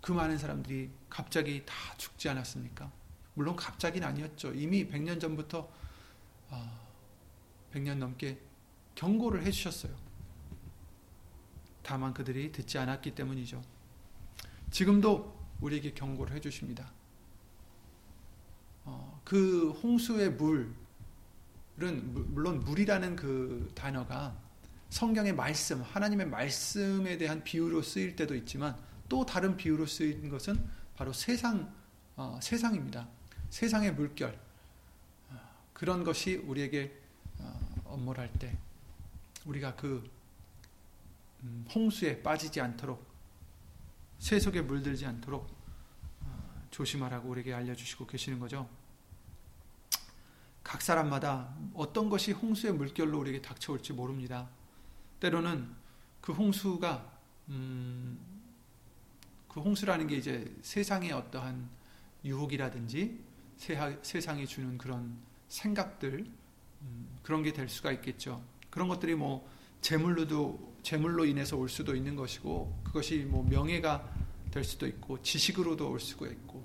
[0.00, 2.90] 그 많은 사람들이 갑자기 다 죽지 않았습니까?
[3.34, 4.54] 물론 갑자기는 아니었죠.
[4.54, 5.70] 이미 100년 전부터
[6.48, 6.88] 어,
[7.72, 8.38] 100년 넘게
[8.94, 10.09] 경고를 해주셨어요.
[11.82, 13.62] 다만 그들이 듣지 않았기 때문이죠.
[14.70, 16.90] 지금도 우리에게 경고를 해주십니다.
[18.84, 20.74] 어, 그 홍수의 물,
[21.76, 24.36] 물론 물이라는 그 단어가
[24.90, 28.76] 성경의 말씀, 하나님의 말씀에 대한 비유로 쓰일 때도 있지만
[29.08, 30.62] 또 다른 비유로 쓰인 것은
[30.96, 31.72] 바로 세상,
[32.16, 33.08] 어, 세상입니다.
[33.50, 34.38] 세상의 물결.
[35.30, 35.40] 어,
[35.72, 36.98] 그런 것이 우리에게
[37.38, 38.56] 어, 업무를 할때
[39.44, 40.19] 우리가 그 음,
[41.74, 43.08] 홍수에 빠지지 않도록
[44.18, 45.48] 세속에 물들지 않도록
[46.20, 48.68] 어, 조심하라고 우리에게 알려주시고 계시는 거죠.
[50.62, 54.48] 각 사람마다 어떤 것이 홍수의 물결로 우리에게 닥쳐올지 모릅니다.
[55.18, 55.74] 때로는
[56.20, 58.18] 그 홍수가 음,
[59.48, 61.68] 그 홍수라는 게 이제 세상의 어떠한
[62.24, 63.18] 유혹이라든지
[63.56, 66.26] 세상이 주는 그런 생각들
[66.82, 68.42] 음, 그런 게 될 수가 있겠죠.
[68.70, 69.48] 그런 것들이 뭐
[69.80, 74.08] 재물로도 재물로 인해서 올 수도 있는 것이고 그것이 뭐 명예가
[74.50, 76.64] 될 수도 있고 지식으로도 올 수가 있고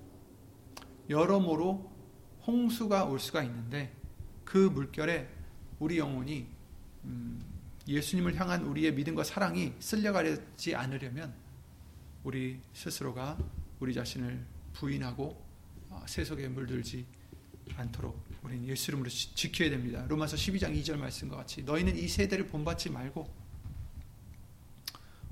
[1.10, 1.91] 여러모로
[2.47, 3.93] 홍수가 올 수가 있는데
[4.43, 5.28] 그 물결에
[5.80, 6.47] 우리 영혼이
[7.06, 7.41] 음,
[7.88, 11.34] 예수님을 향한 우리의 믿음과 사랑이 쓸려가지 않으려면
[12.23, 13.38] 우리 스스로가
[13.80, 15.45] 우리 자신을 부인하고
[15.89, 17.06] 어, 세속에 물들지
[17.75, 20.05] 않도록 우리는 예수 이름으로 지켜야 됩니다.
[20.08, 23.27] 로마서 12장 2절 말씀과 같이 너희는 이 세대를 본받지 말고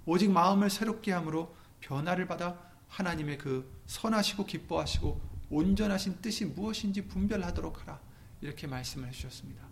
[0.06, 5.22] 오직 마음을 새롭게 함으로 변화를 받아 하나님의 그 선하시고 기뻐하시고
[5.52, 8.02] 온전하신 뜻이 무엇인지 분별하도록 하라.
[8.42, 9.64] 이렇게 말씀을 해주셨습니다.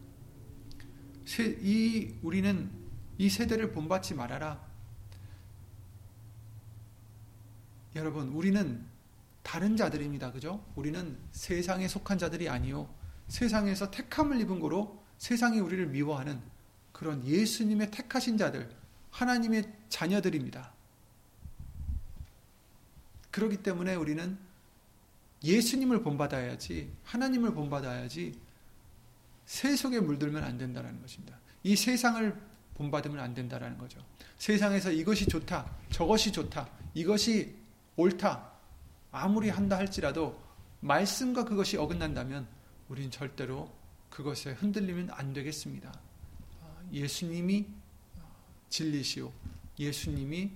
[1.61, 2.69] 이 우리는
[3.17, 4.63] 이 세대를 본받지 말아라.
[7.95, 8.85] 여러분, 우리는
[9.41, 10.31] 다른 자들입니다.
[10.31, 10.63] 그죠?
[10.75, 13.00] 우리는 세상에 속한 자들이 아니요.
[13.31, 16.41] 세상에서 택함을 입은 거로 세상이 우리를 미워하는
[16.91, 18.69] 그런 예수님의 택하신 자들,
[19.09, 20.73] 하나님의 자녀들입니다.
[23.31, 24.37] 그렇기 때문에 우리는
[25.45, 28.37] 예수님을 본받아야지 하나님을 본받아야지
[29.45, 31.37] 세속에 물들면 안 된다는 것입니다.
[31.63, 32.35] 이 세상을
[32.75, 34.03] 본받으면 안 된다는 거죠.
[34.39, 37.55] 세상에서 이것이 좋다, 저것이 좋다, 이것이
[37.95, 38.51] 옳다,
[39.13, 40.37] 아무리 한다 할지라도
[40.81, 42.59] 말씀과 그것이 어긋난다면
[42.91, 43.73] 우리는 절대로
[44.09, 45.97] 그것에 흔들리면 안 되겠습니다.
[46.91, 47.65] 예수님이
[48.67, 49.31] 진리시오.
[49.79, 50.51] 예수님이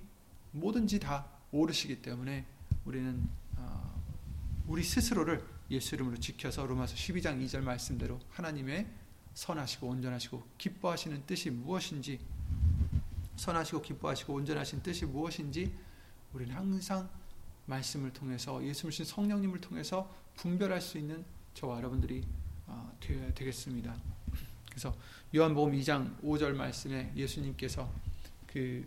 [0.52, 2.45] 뭐든지 다 옳으시기 때문에
[2.84, 3.26] 우리는
[4.67, 8.86] 우리 스스로를 예수 이름으로 지켜서 로마서 12장 2절 말씀대로 하나님의
[9.34, 12.19] 선하시고 온전하시고 기뻐하시는 뜻이 무엇인지
[13.38, 15.74] 선하시고 기뻐하시고 온전하신 뜻이 무엇인지
[16.34, 17.10] 우리는 항상
[17.65, 21.24] 말씀을 통해서 예수님 성령님을 통해서 분별할 수 있는
[21.56, 22.22] 저와 여러분들이
[22.68, 23.96] 어, 되어야 되겠습니다.
[24.70, 24.94] 그래서
[25.34, 27.89] 요한복음 2장 5절 말씀에 예수님께서
[28.46, 28.86] 그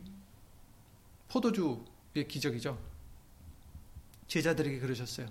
[1.29, 2.79] 포도주의 기적이죠.
[4.27, 5.29] 제자들에게 그러셨어요.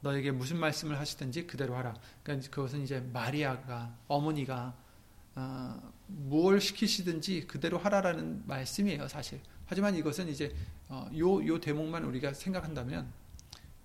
[0.00, 1.94] 너에게 무슨 말씀을 하시든지 그대로 하라.
[2.22, 4.76] 그러니까 그것은 이제 마리아가 어머니가
[5.36, 9.40] 어, 무엇 시키시든지 그대로 하라라는 말씀이에요, 사실.
[9.66, 10.52] 하지만 이것은 이제
[10.88, 13.12] 어, 요, 요 대목만 우리가 생각한다면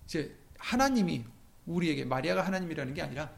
[0.04, 1.24] 이제 하나님이
[1.66, 3.30] 우리에게 마리아가 하나님이라는 게 아니라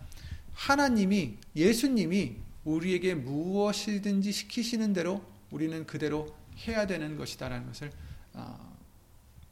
[0.53, 6.37] 하나님이 예수님이 우리에게 무엇이든지 시키시는 대로 우리는 그대로
[6.67, 7.91] 해야 되는 것이다라는 것을
[8.35, 8.77] 어,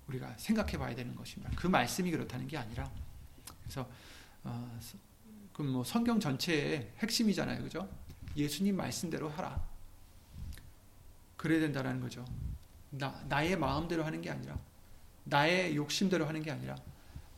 [0.08, 1.50] 우리가 생각해 봐야 되는 것입니다.
[1.56, 2.90] 그 말씀이 그렇다는 게 아니라
[3.62, 3.88] 그래서
[4.44, 4.78] 어,
[5.52, 7.88] 그뭐 성경 전체의 핵심이잖아요, 그죠?
[8.36, 9.64] 예수님 말씀대로 하라.
[11.36, 12.24] 그래야 된다라는 거죠.
[12.90, 14.58] 나 나의 마음대로 하는 게 아니라
[15.24, 16.76] 나의 욕심대로 하는 게 아니라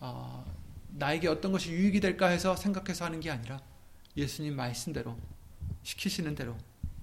[0.00, 0.44] 어,
[0.90, 3.60] 나에게 어떤 것이 유익이 될까 해서 생각해서 하는 게 아니라
[4.16, 5.18] 예수님 말씀대로
[5.82, 6.56] 시키시는 대로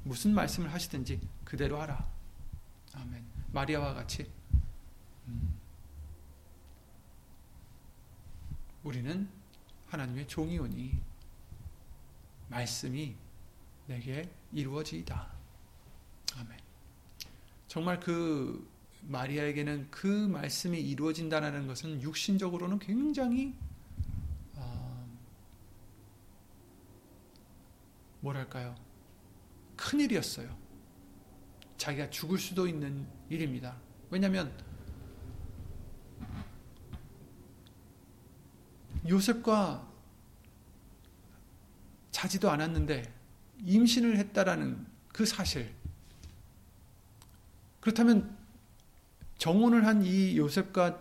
[0.03, 2.07] 무슨 말씀을 하시든지 그대로 하라.
[2.93, 3.23] 아멘.
[3.51, 4.29] 마리아와 같이
[5.27, 5.59] 음,
[8.83, 9.27] 우리는
[9.87, 10.99] 하나님의 종이오니
[12.49, 13.15] 말씀이
[13.87, 15.31] 내게 이루어지이다.
[16.37, 16.59] 아멘.
[17.67, 18.69] 정말 그
[19.01, 23.55] 마리아에게는 그 말씀이 이루어진다는 것은 육신적으로는 굉장히
[28.25, 28.75] 뭐랄까요?
[29.75, 30.57] 큰 일이었어요.
[31.77, 33.75] 자기가 죽을 수도 있는 일입니다.
[34.09, 34.51] 왜냐하면
[39.07, 39.87] 요셉과
[42.09, 43.13] 자지도 않았는데
[43.63, 45.71] 임신을 했다라는 그 사실.
[47.79, 48.35] 그렇다면
[49.37, 50.99] 정혼을 한 이 요셉과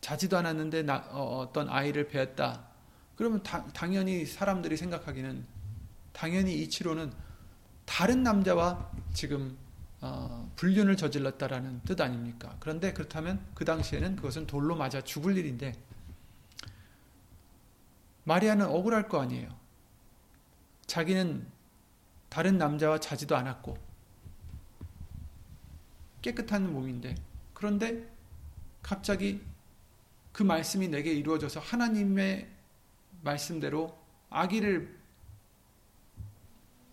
[0.00, 2.69] 자지도 않았는데 나, 어, 떤 아이를 배웠다.
[3.20, 5.44] 그러면 다, 당연히 사람들이 생각하기는
[6.14, 7.12] 당연히 이치로는
[7.84, 9.58] 다른 남자와 지금
[10.00, 12.56] 어, 불륜을 저질렀다라는 뜻 아닙니까?
[12.60, 15.74] 그런데 그렇다면 그 당시에는 그것은 돌로 맞아 죽을 일인데
[18.24, 19.54] 마리아는 억울할 거 아니에요.
[20.86, 21.46] 자기는
[22.30, 23.76] 다른 남자와 자지도 않았고
[26.22, 27.16] 깨끗한 몸인데
[27.52, 28.10] 그런데
[28.80, 29.42] 갑자기
[30.32, 32.59] 그 말씀이 내게 이루어져서 하나님의
[33.22, 34.98] 말씀대로 아기를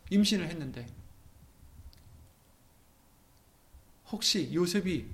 [0.10, 0.88] 임신을 했는데
[4.10, 5.08] 혹시 요셉이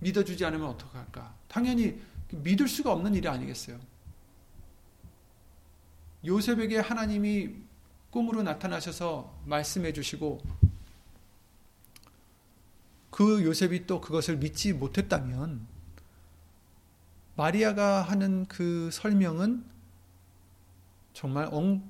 [0.00, 1.34] 믿어주지 않으면 어떡할까?
[1.48, 3.78] 당연히 믿을 수가 없는 일이 아니겠어요.
[6.24, 7.54] 요셉에게 하나님이
[8.10, 10.42] 꿈으로 나타나셔서 말씀해 주시고
[13.10, 15.66] 그 요셉이 또 그것을 믿지 못했다면
[17.38, 19.64] 마리아가 하는 그 설명은
[21.12, 21.88] 정말 엉,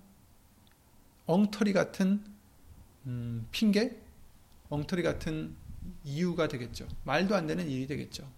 [1.25, 2.23] 엉터리 같은
[3.07, 3.99] 음, 핑계,
[4.69, 5.57] 엉터리 같은
[6.05, 6.87] 이유가 되겠죠.
[7.05, 8.31] 말도 안 되는 일이 되겠죠.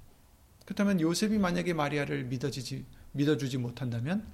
[0.64, 4.24] 그렇다면 요셉이 만약에 마리아를 믿어지지, 믿어주지 못한다면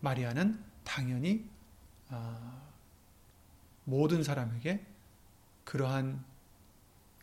[0.00, 1.48] 마리아는 당연히
[2.10, 2.60] 아,
[3.84, 4.84] 모든 사람에게
[5.64, 6.22] 그러한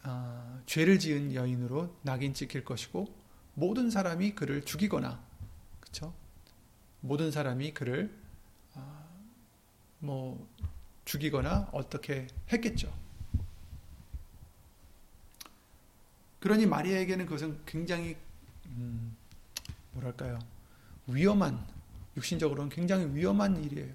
[0.02, 3.19] 아, 죄를 지은 여인으로 낙인 찍힐 것이고
[3.60, 5.22] 모든 사람이 그를 죽이거나
[5.82, 6.14] 그렇죠?
[7.02, 8.10] 모든 사람이 그를
[8.74, 9.06] 아,
[10.00, 10.48] 뭐
[11.04, 12.92] 죽이거나 어떻게 했겠죠.
[16.40, 18.16] 그러니 마리아에게는 그것은 굉장히
[18.68, 19.16] 음,
[19.92, 20.40] 뭐랄까요
[21.08, 21.68] 위험한
[22.16, 23.94] 육신적으로는 굉장히 위험한 일이에요.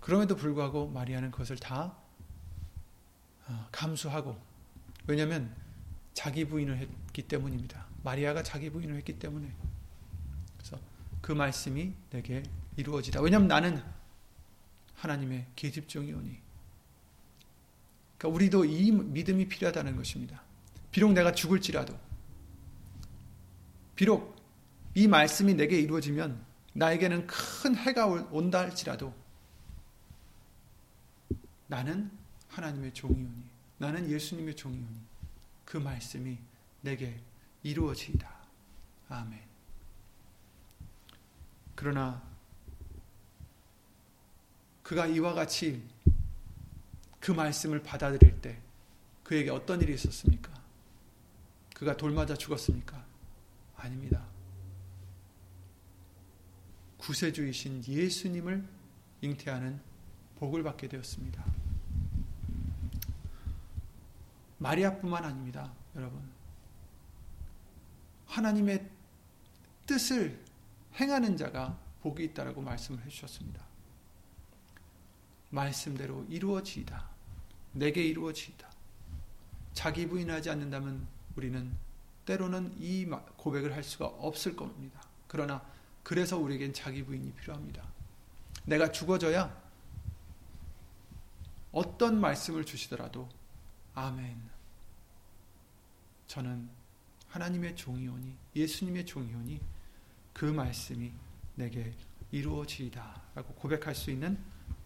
[0.00, 1.96] 그럼에도 불구하고 마리아는 그것을 다
[3.48, 4.40] 어, 감수하고
[5.08, 5.52] 왜냐하면
[6.14, 7.87] 자기 부인을 했기 때문입니다.
[8.02, 9.52] 마리아가 자기 부인을 했기 때문에
[10.56, 10.78] 그래서
[11.20, 12.42] 그 말씀이 내게
[12.76, 13.20] 이루어지다.
[13.20, 13.82] 왜냐하면 나는
[14.94, 16.38] 하나님의 계집종이오니.
[18.18, 20.42] 그러니까 우리도 이 믿음이 필요하다는 것입니다.
[20.90, 21.98] 비록 내가 죽을지라도,
[23.94, 24.36] 비록
[24.94, 29.14] 이 말씀이 내게 이루어지면 나에게는 큰 해가 온다 할지라도
[31.66, 32.10] 나는
[32.48, 33.44] 하나님의 종이오니,
[33.78, 35.00] 나는 예수님의 종이오니
[35.64, 36.38] 그 말씀이
[36.80, 37.20] 내게
[37.62, 38.28] 이루어지이다.
[39.08, 39.40] 아멘.
[41.74, 42.22] 그러나
[44.82, 45.82] 그가 이와 같이
[47.20, 48.60] 그 말씀을 받아들일 때
[49.22, 50.52] 그에게 어떤 일이 있었습니까?
[51.74, 53.04] 그가 돌맞아 죽었습니까?
[53.76, 54.24] 아닙니다.
[56.98, 58.66] 구세주이신 예수님을
[59.20, 59.80] 잉태하는
[60.38, 61.44] 복을 받게 되었습니다.
[64.58, 66.37] 마리아뿐만 아닙니다, 여러분.
[68.38, 68.88] 하나님의
[69.86, 70.44] 뜻을
[70.94, 73.62] 행하는 자가 복이 있다라고 말씀을 해주셨습니다.
[75.50, 77.08] 말씀대로 이루어지이다.
[77.72, 78.68] 내게 이루어지이다.
[79.72, 81.72] 자기 부인하지 않는다면 우리는
[82.24, 85.00] 때로는 이 고백을 할 수가 없을 겁니다.
[85.26, 85.64] 그러나
[86.02, 87.82] 그래서 우리에겐 자기 부인이 필요합니다.
[88.64, 89.56] 내가 죽어져야
[91.72, 93.28] 어떤 말씀을 주시더라도
[93.94, 94.40] 아멘.
[96.26, 96.77] 저는
[97.28, 99.60] 하나님의 종이오니 예수님의 종이오니
[100.32, 101.12] 그 말씀이
[101.54, 101.94] 내게
[102.30, 104.38] 이루어지이다 라고 고백할 수 있는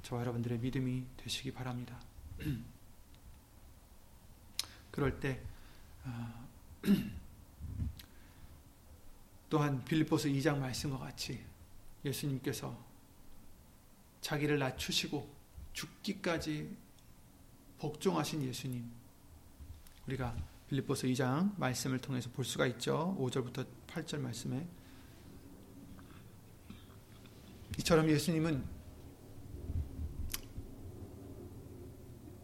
[0.02, 1.98] 저와 여러분들의 믿음이 되시기 바랍니다.
[4.90, 5.40] 그럴 때
[6.04, 6.48] 어,
[9.48, 11.44] 또한 빌립보서 2장 말씀과 같이
[12.04, 12.76] 예수님께서
[14.20, 15.32] 자기를 낮추시고
[15.72, 16.76] 죽기까지
[17.78, 18.90] 복종하신 예수님
[20.06, 20.36] 우리가
[20.72, 23.14] 빌립보서 2장 말씀을 통해서 볼 수가 있죠.
[23.20, 24.66] 5절부터 8절 말씀에
[27.78, 28.64] 이처럼 예수님은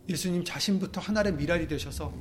[0.08, 2.14] 예수님 자신부터 하나의 미랄이 되셔서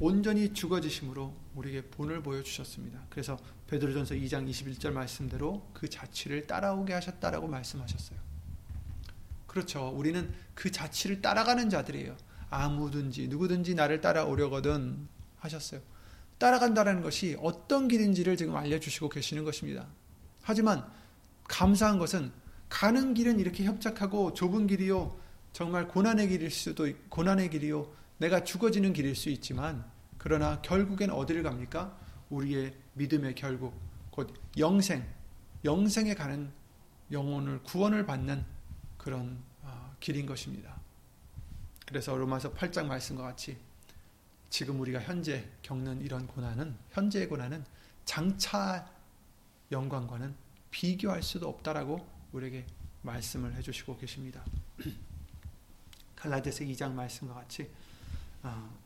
[0.00, 3.06] 온전히 죽어지심으로 우리에게 본을 보여주셨습니다.
[3.08, 8.18] 그래서 베드로전서 2장 21절 말씀대로 그 자취를 따라오게 하셨다라고 말씀하셨어요.
[9.46, 9.88] 그렇죠.
[9.88, 12.16] 우리는 그 자취를 따라가는 자들이에요.
[12.52, 15.80] 아무든지 누구든지 나를 따라오려거든 하셨어요.
[16.38, 19.86] 따라간다는 것이 어떤 길인지를 지금 알려주시고 계시는 것입니다.
[20.42, 20.86] 하지만
[21.48, 22.30] 감사한 것은
[22.68, 25.16] 가는 길은 이렇게 협착하고 좁은 길이요.
[25.52, 27.90] 정말 고난의 길일 수도 고난의 길이요.
[28.18, 29.84] 내가 죽어지는 길일 수 있지만
[30.18, 31.96] 그러나 결국엔 어디를 갑니까?
[32.30, 33.74] 우리의 믿음의 결국
[34.10, 35.04] 곧 영생,
[35.64, 36.50] 영생에 가는
[37.10, 38.44] 영혼을 구원을 받는
[38.98, 40.81] 그런 어, 길인 것입니다.
[41.86, 43.56] 그래서 로마서 8장 말씀과 같이
[44.50, 47.64] 지금 우리가 현재 겪는 이런 고난은 현재의 고난은
[48.04, 48.90] 장차
[49.70, 50.34] 영광과는
[50.70, 52.66] 비교할 수도 없다라고 우리에게
[53.02, 54.44] 말씀을 해주시고 계십니다.
[56.16, 57.70] 갈라디아서 2장 말씀과 같이
[58.42, 58.78] 어,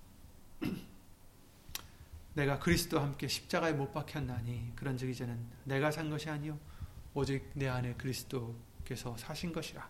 [2.35, 6.59] 내가 그리스도와 함께 십자가에 못 박혔나니 그런즉 이제는 내가 산 것이 아니요
[7.15, 9.89] 오직 내 안에 그리스도께서 사신 것이라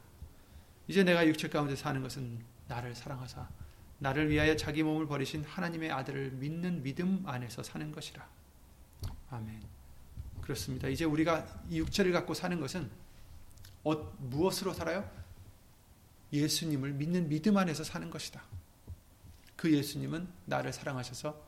[0.88, 3.48] 이제 내가 육체 가운데 사는 것은 나를 사랑하사
[3.98, 8.28] 나를 위하여 자기 몸을 버리신 하나님의 아들을 믿는 믿음 안에서 사는 것이라
[9.30, 9.62] 아멘
[10.40, 12.90] 그렇습니다 이제 우리가 이 육체를 갖고 사는 것은
[13.84, 15.08] 어, 무엇으로 살아요?
[16.32, 18.42] 예수님을 믿는 믿음 안에서 사는 것이다
[19.56, 21.42] 그 예수님은 나를 사랑하셔서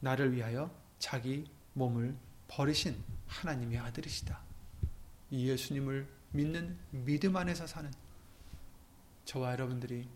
[0.00, 2.14] 나를 위하여 자기 몸을
[2.48, 2.96] 버리신
[3.26, 4.38] 하나님의 아들이시다.
[5.30, 7.90] 이 예수님을 믿는 믿음 안에서 사는
[9.26, 10.08] 저와 여러분들이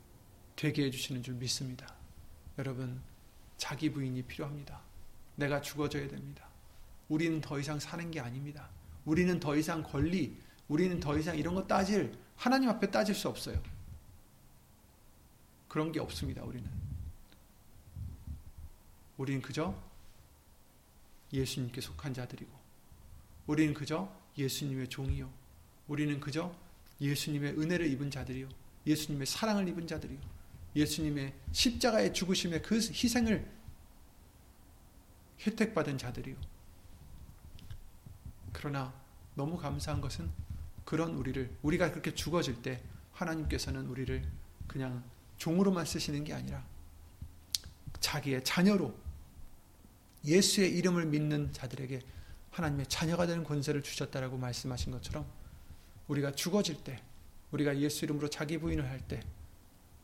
[0.57, 1.95] 되게 해주시는 줄 믿습니다.
[2.59, 3.03] 여러분,
[3.57, 4.81] 자기 부인이 필요합니다.
[5.35, 6.49] 내가 죽어져야 됩니다.
[7.09, 8.71] 우리는 더 이상 사는 게 아닙니다.
[9.05, 10.39] 우리는 더 이상 권리,
[10.69, 13.61] 우리는 더 이상 이런 거 따질, 하나님 앞에 따질 수 없어요.
[15.69, 16.71] 그런 게 없습니다, 우리는.
[19.17, 19.75] 우리는 그저
[21.33, 22.51] 예수님께 속한 자들이고,
[23.49, 25.29] 우리는 그저 예수님의 종이요.
[25.89, 26.55] 우리는 그저
[27.01, 28.60] 예수님의 은혜를 입은 자들이요.
[28.87, 30.19] 예수님의 사랑을 입은 자들이요.
[30.77, 33.51] 예수님의 십자가의 죽으심의 그 희생을
[35.47, 36.37] 혜택받은 자들이요.
[38.53, 38.93] 그러나
[39.35, 40.31] 너무 감사한 것은
[40.85, 44.23] 그런 우리를 우리가 그렇게 죽어질 때 하나님께서는 우리를
[44.67, 45.03] 그냥
[45.37, 46.65] 종으로만 쓰시는 게 아니라
[48.01, 48.95] 자기의 자녀로
[50.25, 52.01] 예수의 이름을 믿는 자들에게
[52.51, 55.27] 하나님의 자녀가 되는 권세를 주셨다라고 말씀하신 것처럼
[56.09, 57.03] 우리가 죽어질 때
[57.53, 59.21] 우리가 예수 이름으로 자기 부인을 할때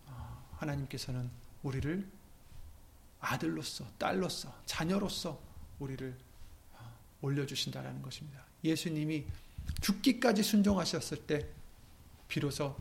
[0.07, 1.31] 아, 하나님께서는
[1.63, 2.07] 우리를
[3.21, 5.41] 아들로서 딸로서 자녀로서
[5.79, 6.17] 우리를
[6.77, 8.45] 아, 올려주신다라는 것입니다.
[8.65, 9.27] 예수님이
[9.81, 11.49] 죽기까지 순종하셨을 때
[12.29, 12.77] 비로소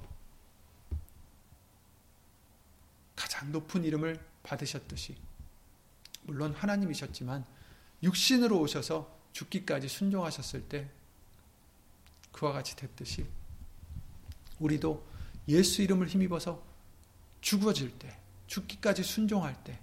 [3.15, 5.15] 가장 높은 이름을 받으셨듯이
[6.23, 7.45] 물론 하나님이셨지만
[8.03, 10.89] 육신으로 오셔서 죽기까지 순종하셨을 때
[12.31, 13.25] 그와 같이 됐듯이
[14.59, 15.05] 우리도
[15.47, 16.63] 예수 이름을 힘입어서
[17.41, 19.79] 죽어질 때 죽기까지 순종할 때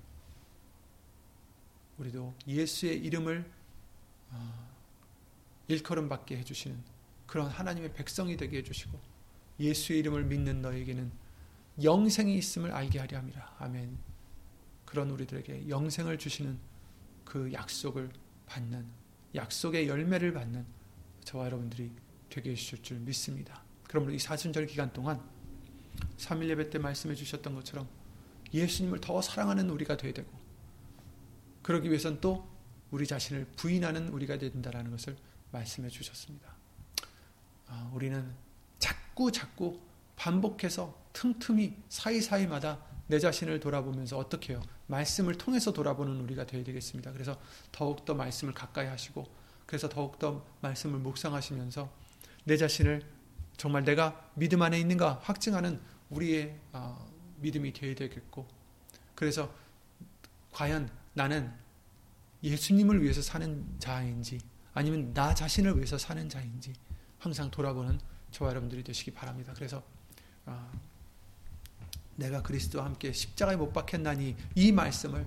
[1.99, 3.51] 우리도 예수의 이름을
[4.31, 4.68] 어,
[5.68, 6.83] 일컬음 받게 해주시는
[7.27, 8.99] 그런 하나님의 백성이 되게 해주시고
[9.61, 11.12] 예수의 이름을 믿는 너에게는
[11.83, 13.57] 영생이 있음을 알게 하려 함이라.
[13.59, 13.97] 아멘.
[14.85, 16.59] 그런 우리들에게 영생을 주시는
[17.25, 18.11] 그 약속을
[18.47, 18.87] 받는
[19.35, 20.66] 약속의 열매를 받는
[21.25, 21.91] 저와 여러분들이
[22.29, 23.62] 되게 해주실 줄 믿습니다.
[23.93, 25.20] 그러므로 이 사순절 기간 동안
[26.16, 27.86] 3일 예배 때 말씀해 주셨던 것처럼
[28.55, 30.30] 예수님을 더 사랑하는 우리가 되어야 되고
[31.61, 32.49] 그러기 위해서는 또
[32.90, 35.14] 우리 자신을 부인하는 우리가 된다라는 것을
[35.51, 36.55] 말씀해 주셨습니다.
[37.66, 38.34] 아, 우리는
[38.78, 39.78] 자꾸 자꾸
[40.16, 44.62] 반복해서 틈틈이 사이사이마다 내 자신을 돌아보면서 어떻게 해요?
[44.86, 47.12] 말씀을 통해서 돌아보는 우리가 되어야 되겠습니다.
[47.12, 47.38] 그래서
[47.70, 49.26] 더욱더 말씀을 가까이 하시고
[49.66, 51.93] 그래서 더욱더 말씀을 묵상하시면서
[52.45, 53.22] 내 자신을
[53.57, 55.80] 정말 내가 믿음 안에 있는가 확증하는
[56.11, 58.46] 우리의 어, 믿음이 되어야 되겠고
[59.14, 59.53] 그래서
[60.53, 61.53] 과연 나는
[62.42, 64.40] 예수님을 위해서 사는 자인지
[64.74, 66.72] 아니면 나 자신을 위해서 사는 자인지
[67.18, 68.00] 항상 돌아보는
[68.30, 69.53] 저와 여러분들이 되시기 바랍니다.
[69.55, 69.82] 그래서
[70.46, 70.72] 어,
[72.16, 75.26] 내가 그리스도와 함께 십자가에 못 박혔나니 이 말씀을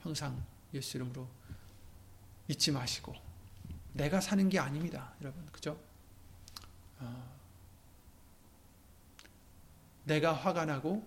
[0.00, 0.44] 항상
[0.74, 1.28] 예수 이름으로
[2.48, 3.14] 잊지 마시고
[3.92, 5.12] 내가 사는 게 아닙니다.
[5.20, 5.78] 여러분 그죠?
[6.98, 7.37] 어,
[10.08, 11.06] 내가 화가 나고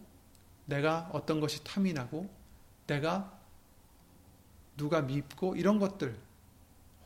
[0.66, 2.34] 내가 어떤 것이 탐이 나고
[2.88, 3.38] 내가
[4.78, 6.18] 누가 밉고 이런 것들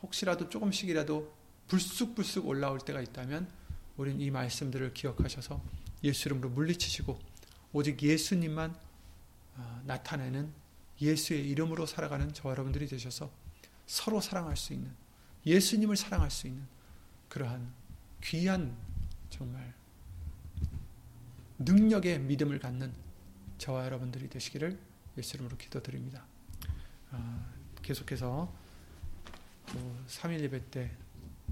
[0.02, 1.34] 혹시라도 조금씩이라도
[1.68, 3.50] 불쑥불쑥 올라올 때가 있다면
[3.96, 5.60] 우리는 이 말씀들을 기억하셔서
[6.04, 7.18] 예수 이름으로 물리치시고
[7.72, 8.76] 오직 예수님만
[9.56, 10.52] 아, 나타내는
[11.00, 13.30] 예수의 이름으로 살아가는 저와 여러분들이 되셔서
[13.86, 14.94] 서로 사랑할 수 있는
[15.46, 16.66] 예수님을 사랑할 수 있는
[17.30, 17.72] 그러한
[18.22, 18.76] 귀한
[19.30, 19.74] 정말
[21.58, 22.92] 능력의 믿음을 갖는
[23.58, 24.78] 저와 여러분들이 되시기를
[25.16, 26.24] 예수 이름으로 기도드립니다.
[27.10, 27.46] 아,
[27.82, 28.52] 계속해서
[30.08, 30.90] 3일 예배 때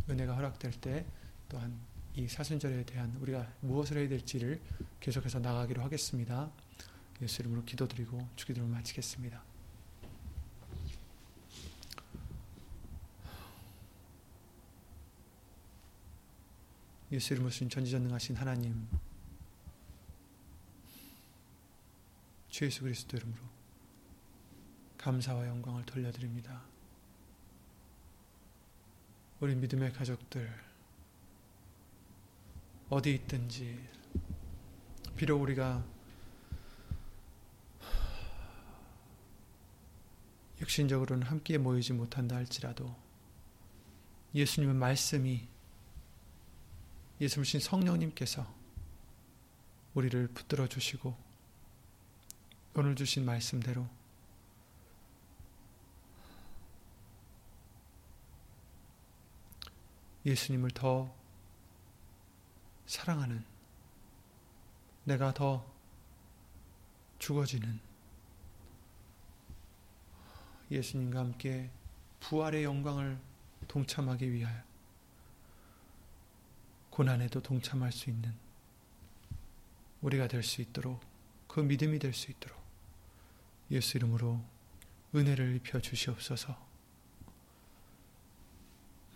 [0.09, 1.07] 은혜가 허락될 때
[1.49, 1.79] 또한
[2.15, 4.61] 이 사순절에 대한 우리가 무엇을 해야 될지를
[5.01, 6.51] 계속해서 나가기로 하겠습니다.
[7.23, 9.43] 예수 이름으로 기도드리고 주기도를 마치겠습니다.
[17.13, 18.87] 예수 이름으로 신 전지전능하신 하나님
[22.55, 23.43] 주 예수 그리스도 이름으로
[24.97, 26.63] 감사와 영광을 돌려드립니다.
[29.41, 30.55] 우리 믿음의 가족들
[32.91, 33.89] 어디 있든지
[35.17, 35.85] 비록 우리가
[40.61, 42.95] 육신적으로는 함께 모이지 못한다 할지라도
[44.33, 45.49] 예수님의 말씀이
[47.21, 48.47] 예수님 성령님께서
[49.95, 51.24] 우리를 붙들어 주시고
[52.77, 53.89] 오늘 주신 말씀대로.
[60.27, 61.15] 예수님을 더
[62.87, 63.45] 사랑하는
[65.05, 65.65] 내가 더
[67.19, 67.79] 죽어지는
[70.71, 71.71] 예수님과 함께
[72.21, 73.21] 부활의 영광을
[73.69, 74.63] 동참하기 위하여
[76.91, 78.35] 고난에도 동참할 수 있는
[80.01, 81.01] 우리가 될 수 있도록
[81.47, 82.64] 그 믿음이 될 수 있도록
[83.71, 84.41] 예수 이름으로
[85.15, 86.57] 은혜를 입혀 주시옵소서.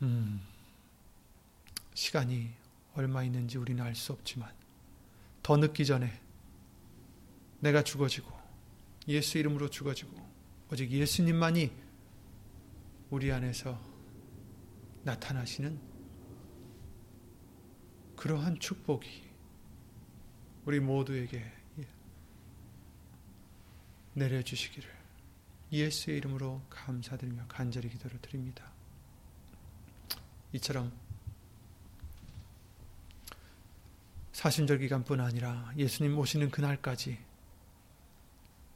[0.02, 0.40] 음,
[1.94, 2.50] 시간이
[2.94, 4.52] 얼마 있는지 우리는 알 수 없지만
[5.42, 6.20] 더 늦기 전에
[7.60, 8.30] 내가 죽어지고
[9.08, 10.12] 예수 이름으로 죽어지고
[10.70, 11.72] 오직 예수님만이
[13.10, 13.80] 우리 안에서
[15.02, 15.80] 나타나시는
[18.16, 19.08] 그러한 축복이
[20.66, 21.57] 우리 모두에게
[24.18, 24.98] 내려주시기를
[25.72, 28.70] 예수의 이름으로 감사드리며 간절히 기도를 드립니다.
[30.52, 30.92] 이처럼
[34.32, 37.18] 사순절 기간뿐 아니라 예수님 오시는 그날까지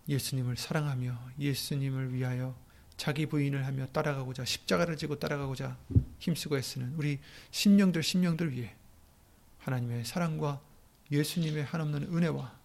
[0.09, 2.57] 예수님을 사랑하며 예수님을 위하여
[2.97, 5.79] 자기 부인을 하며 따라가고자 십자가를 지고 따라가고자
[6.19, 7.21] 힘쓰고 애쓰는 우리
[7.53, 8.75] 심령들 심령들 위해
[9.59, 10.61] 하나님의 사랑과
[11.11, 12.62] 예수님의 한없는 은혜와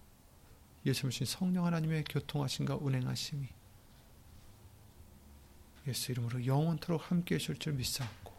[0.88, 3.48] 예수님 성령 하나님의 교통하심과 운행하심이
[5.88, 8.34] 예수 이름으로 영원토록 함께 하실 줄 믿사옵고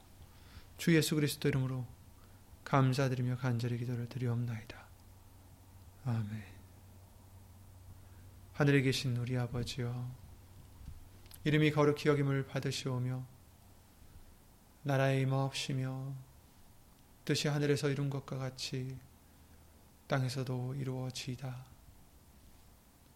[0.76, 1.86] 주 예수 그리스도 이름으로
[2.64, 4.86] 감사드리며 간절히 기도를 드리옵나이다.
[6.05, 6.44] 아멘.
[8.53, 10.11] 하늘에 계신 우리 아버지여
[11.44, 13.24] 이름이 거룩히 여김을 받으시오며
[14.82, 16.14] 나라의 임하옵시며
[17.24, 18.96] 뜻이 하늘에서 이룬 것과 같이
[20.07, 21.78] 땅에서도 이루어지이다.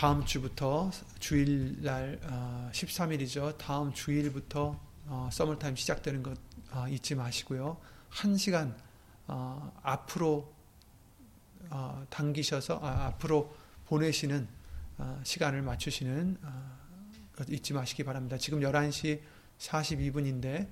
[0.00, 2.18] 다음 주부터 주일날
[2.72, 3.42] 13일이죠.
[3.42, 6.38] 어, 다음 주일부터 어, 서머타임 시작되는 것
[6.70, 7.76] 어, 잊지 마시고요.
[8.08, 8.74] 한 시간
[9.26, 10.50] 앞으로
[12.08, 13.54] 당기셔서 아, 앞으로
[13.88, 14.48] 보내시는
[15.22, 16.38] 시간을 맞추시는
[17.50, 18.38] 잊지 마시기 바랍니다.
[18.38, 19.20] 지금 11시
[19.58, 20.66] 42분인데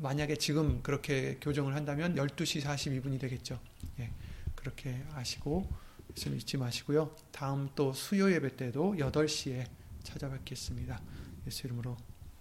[0.00, 3.60] 만약에 지금 그렇게 교정을 한다면 12시 42분이 되겠죠.
[3.98, 4.10] 예,
[4.54, 5.83] 그렇게 아시고
[6.16, 7.14] 예수님 잊지 마시고요.
[7.32, 9.66] 다음 또 수요 예배 때도 8시에
[10.02, 11.00] 찾아뵙겠습니다.
[11.46, 11.96] 예수 이름으로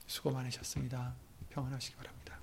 [0.05, 1.15] 수고 많으셨습니다.
[1.49, 2.42] 평안하시기 바랍니다.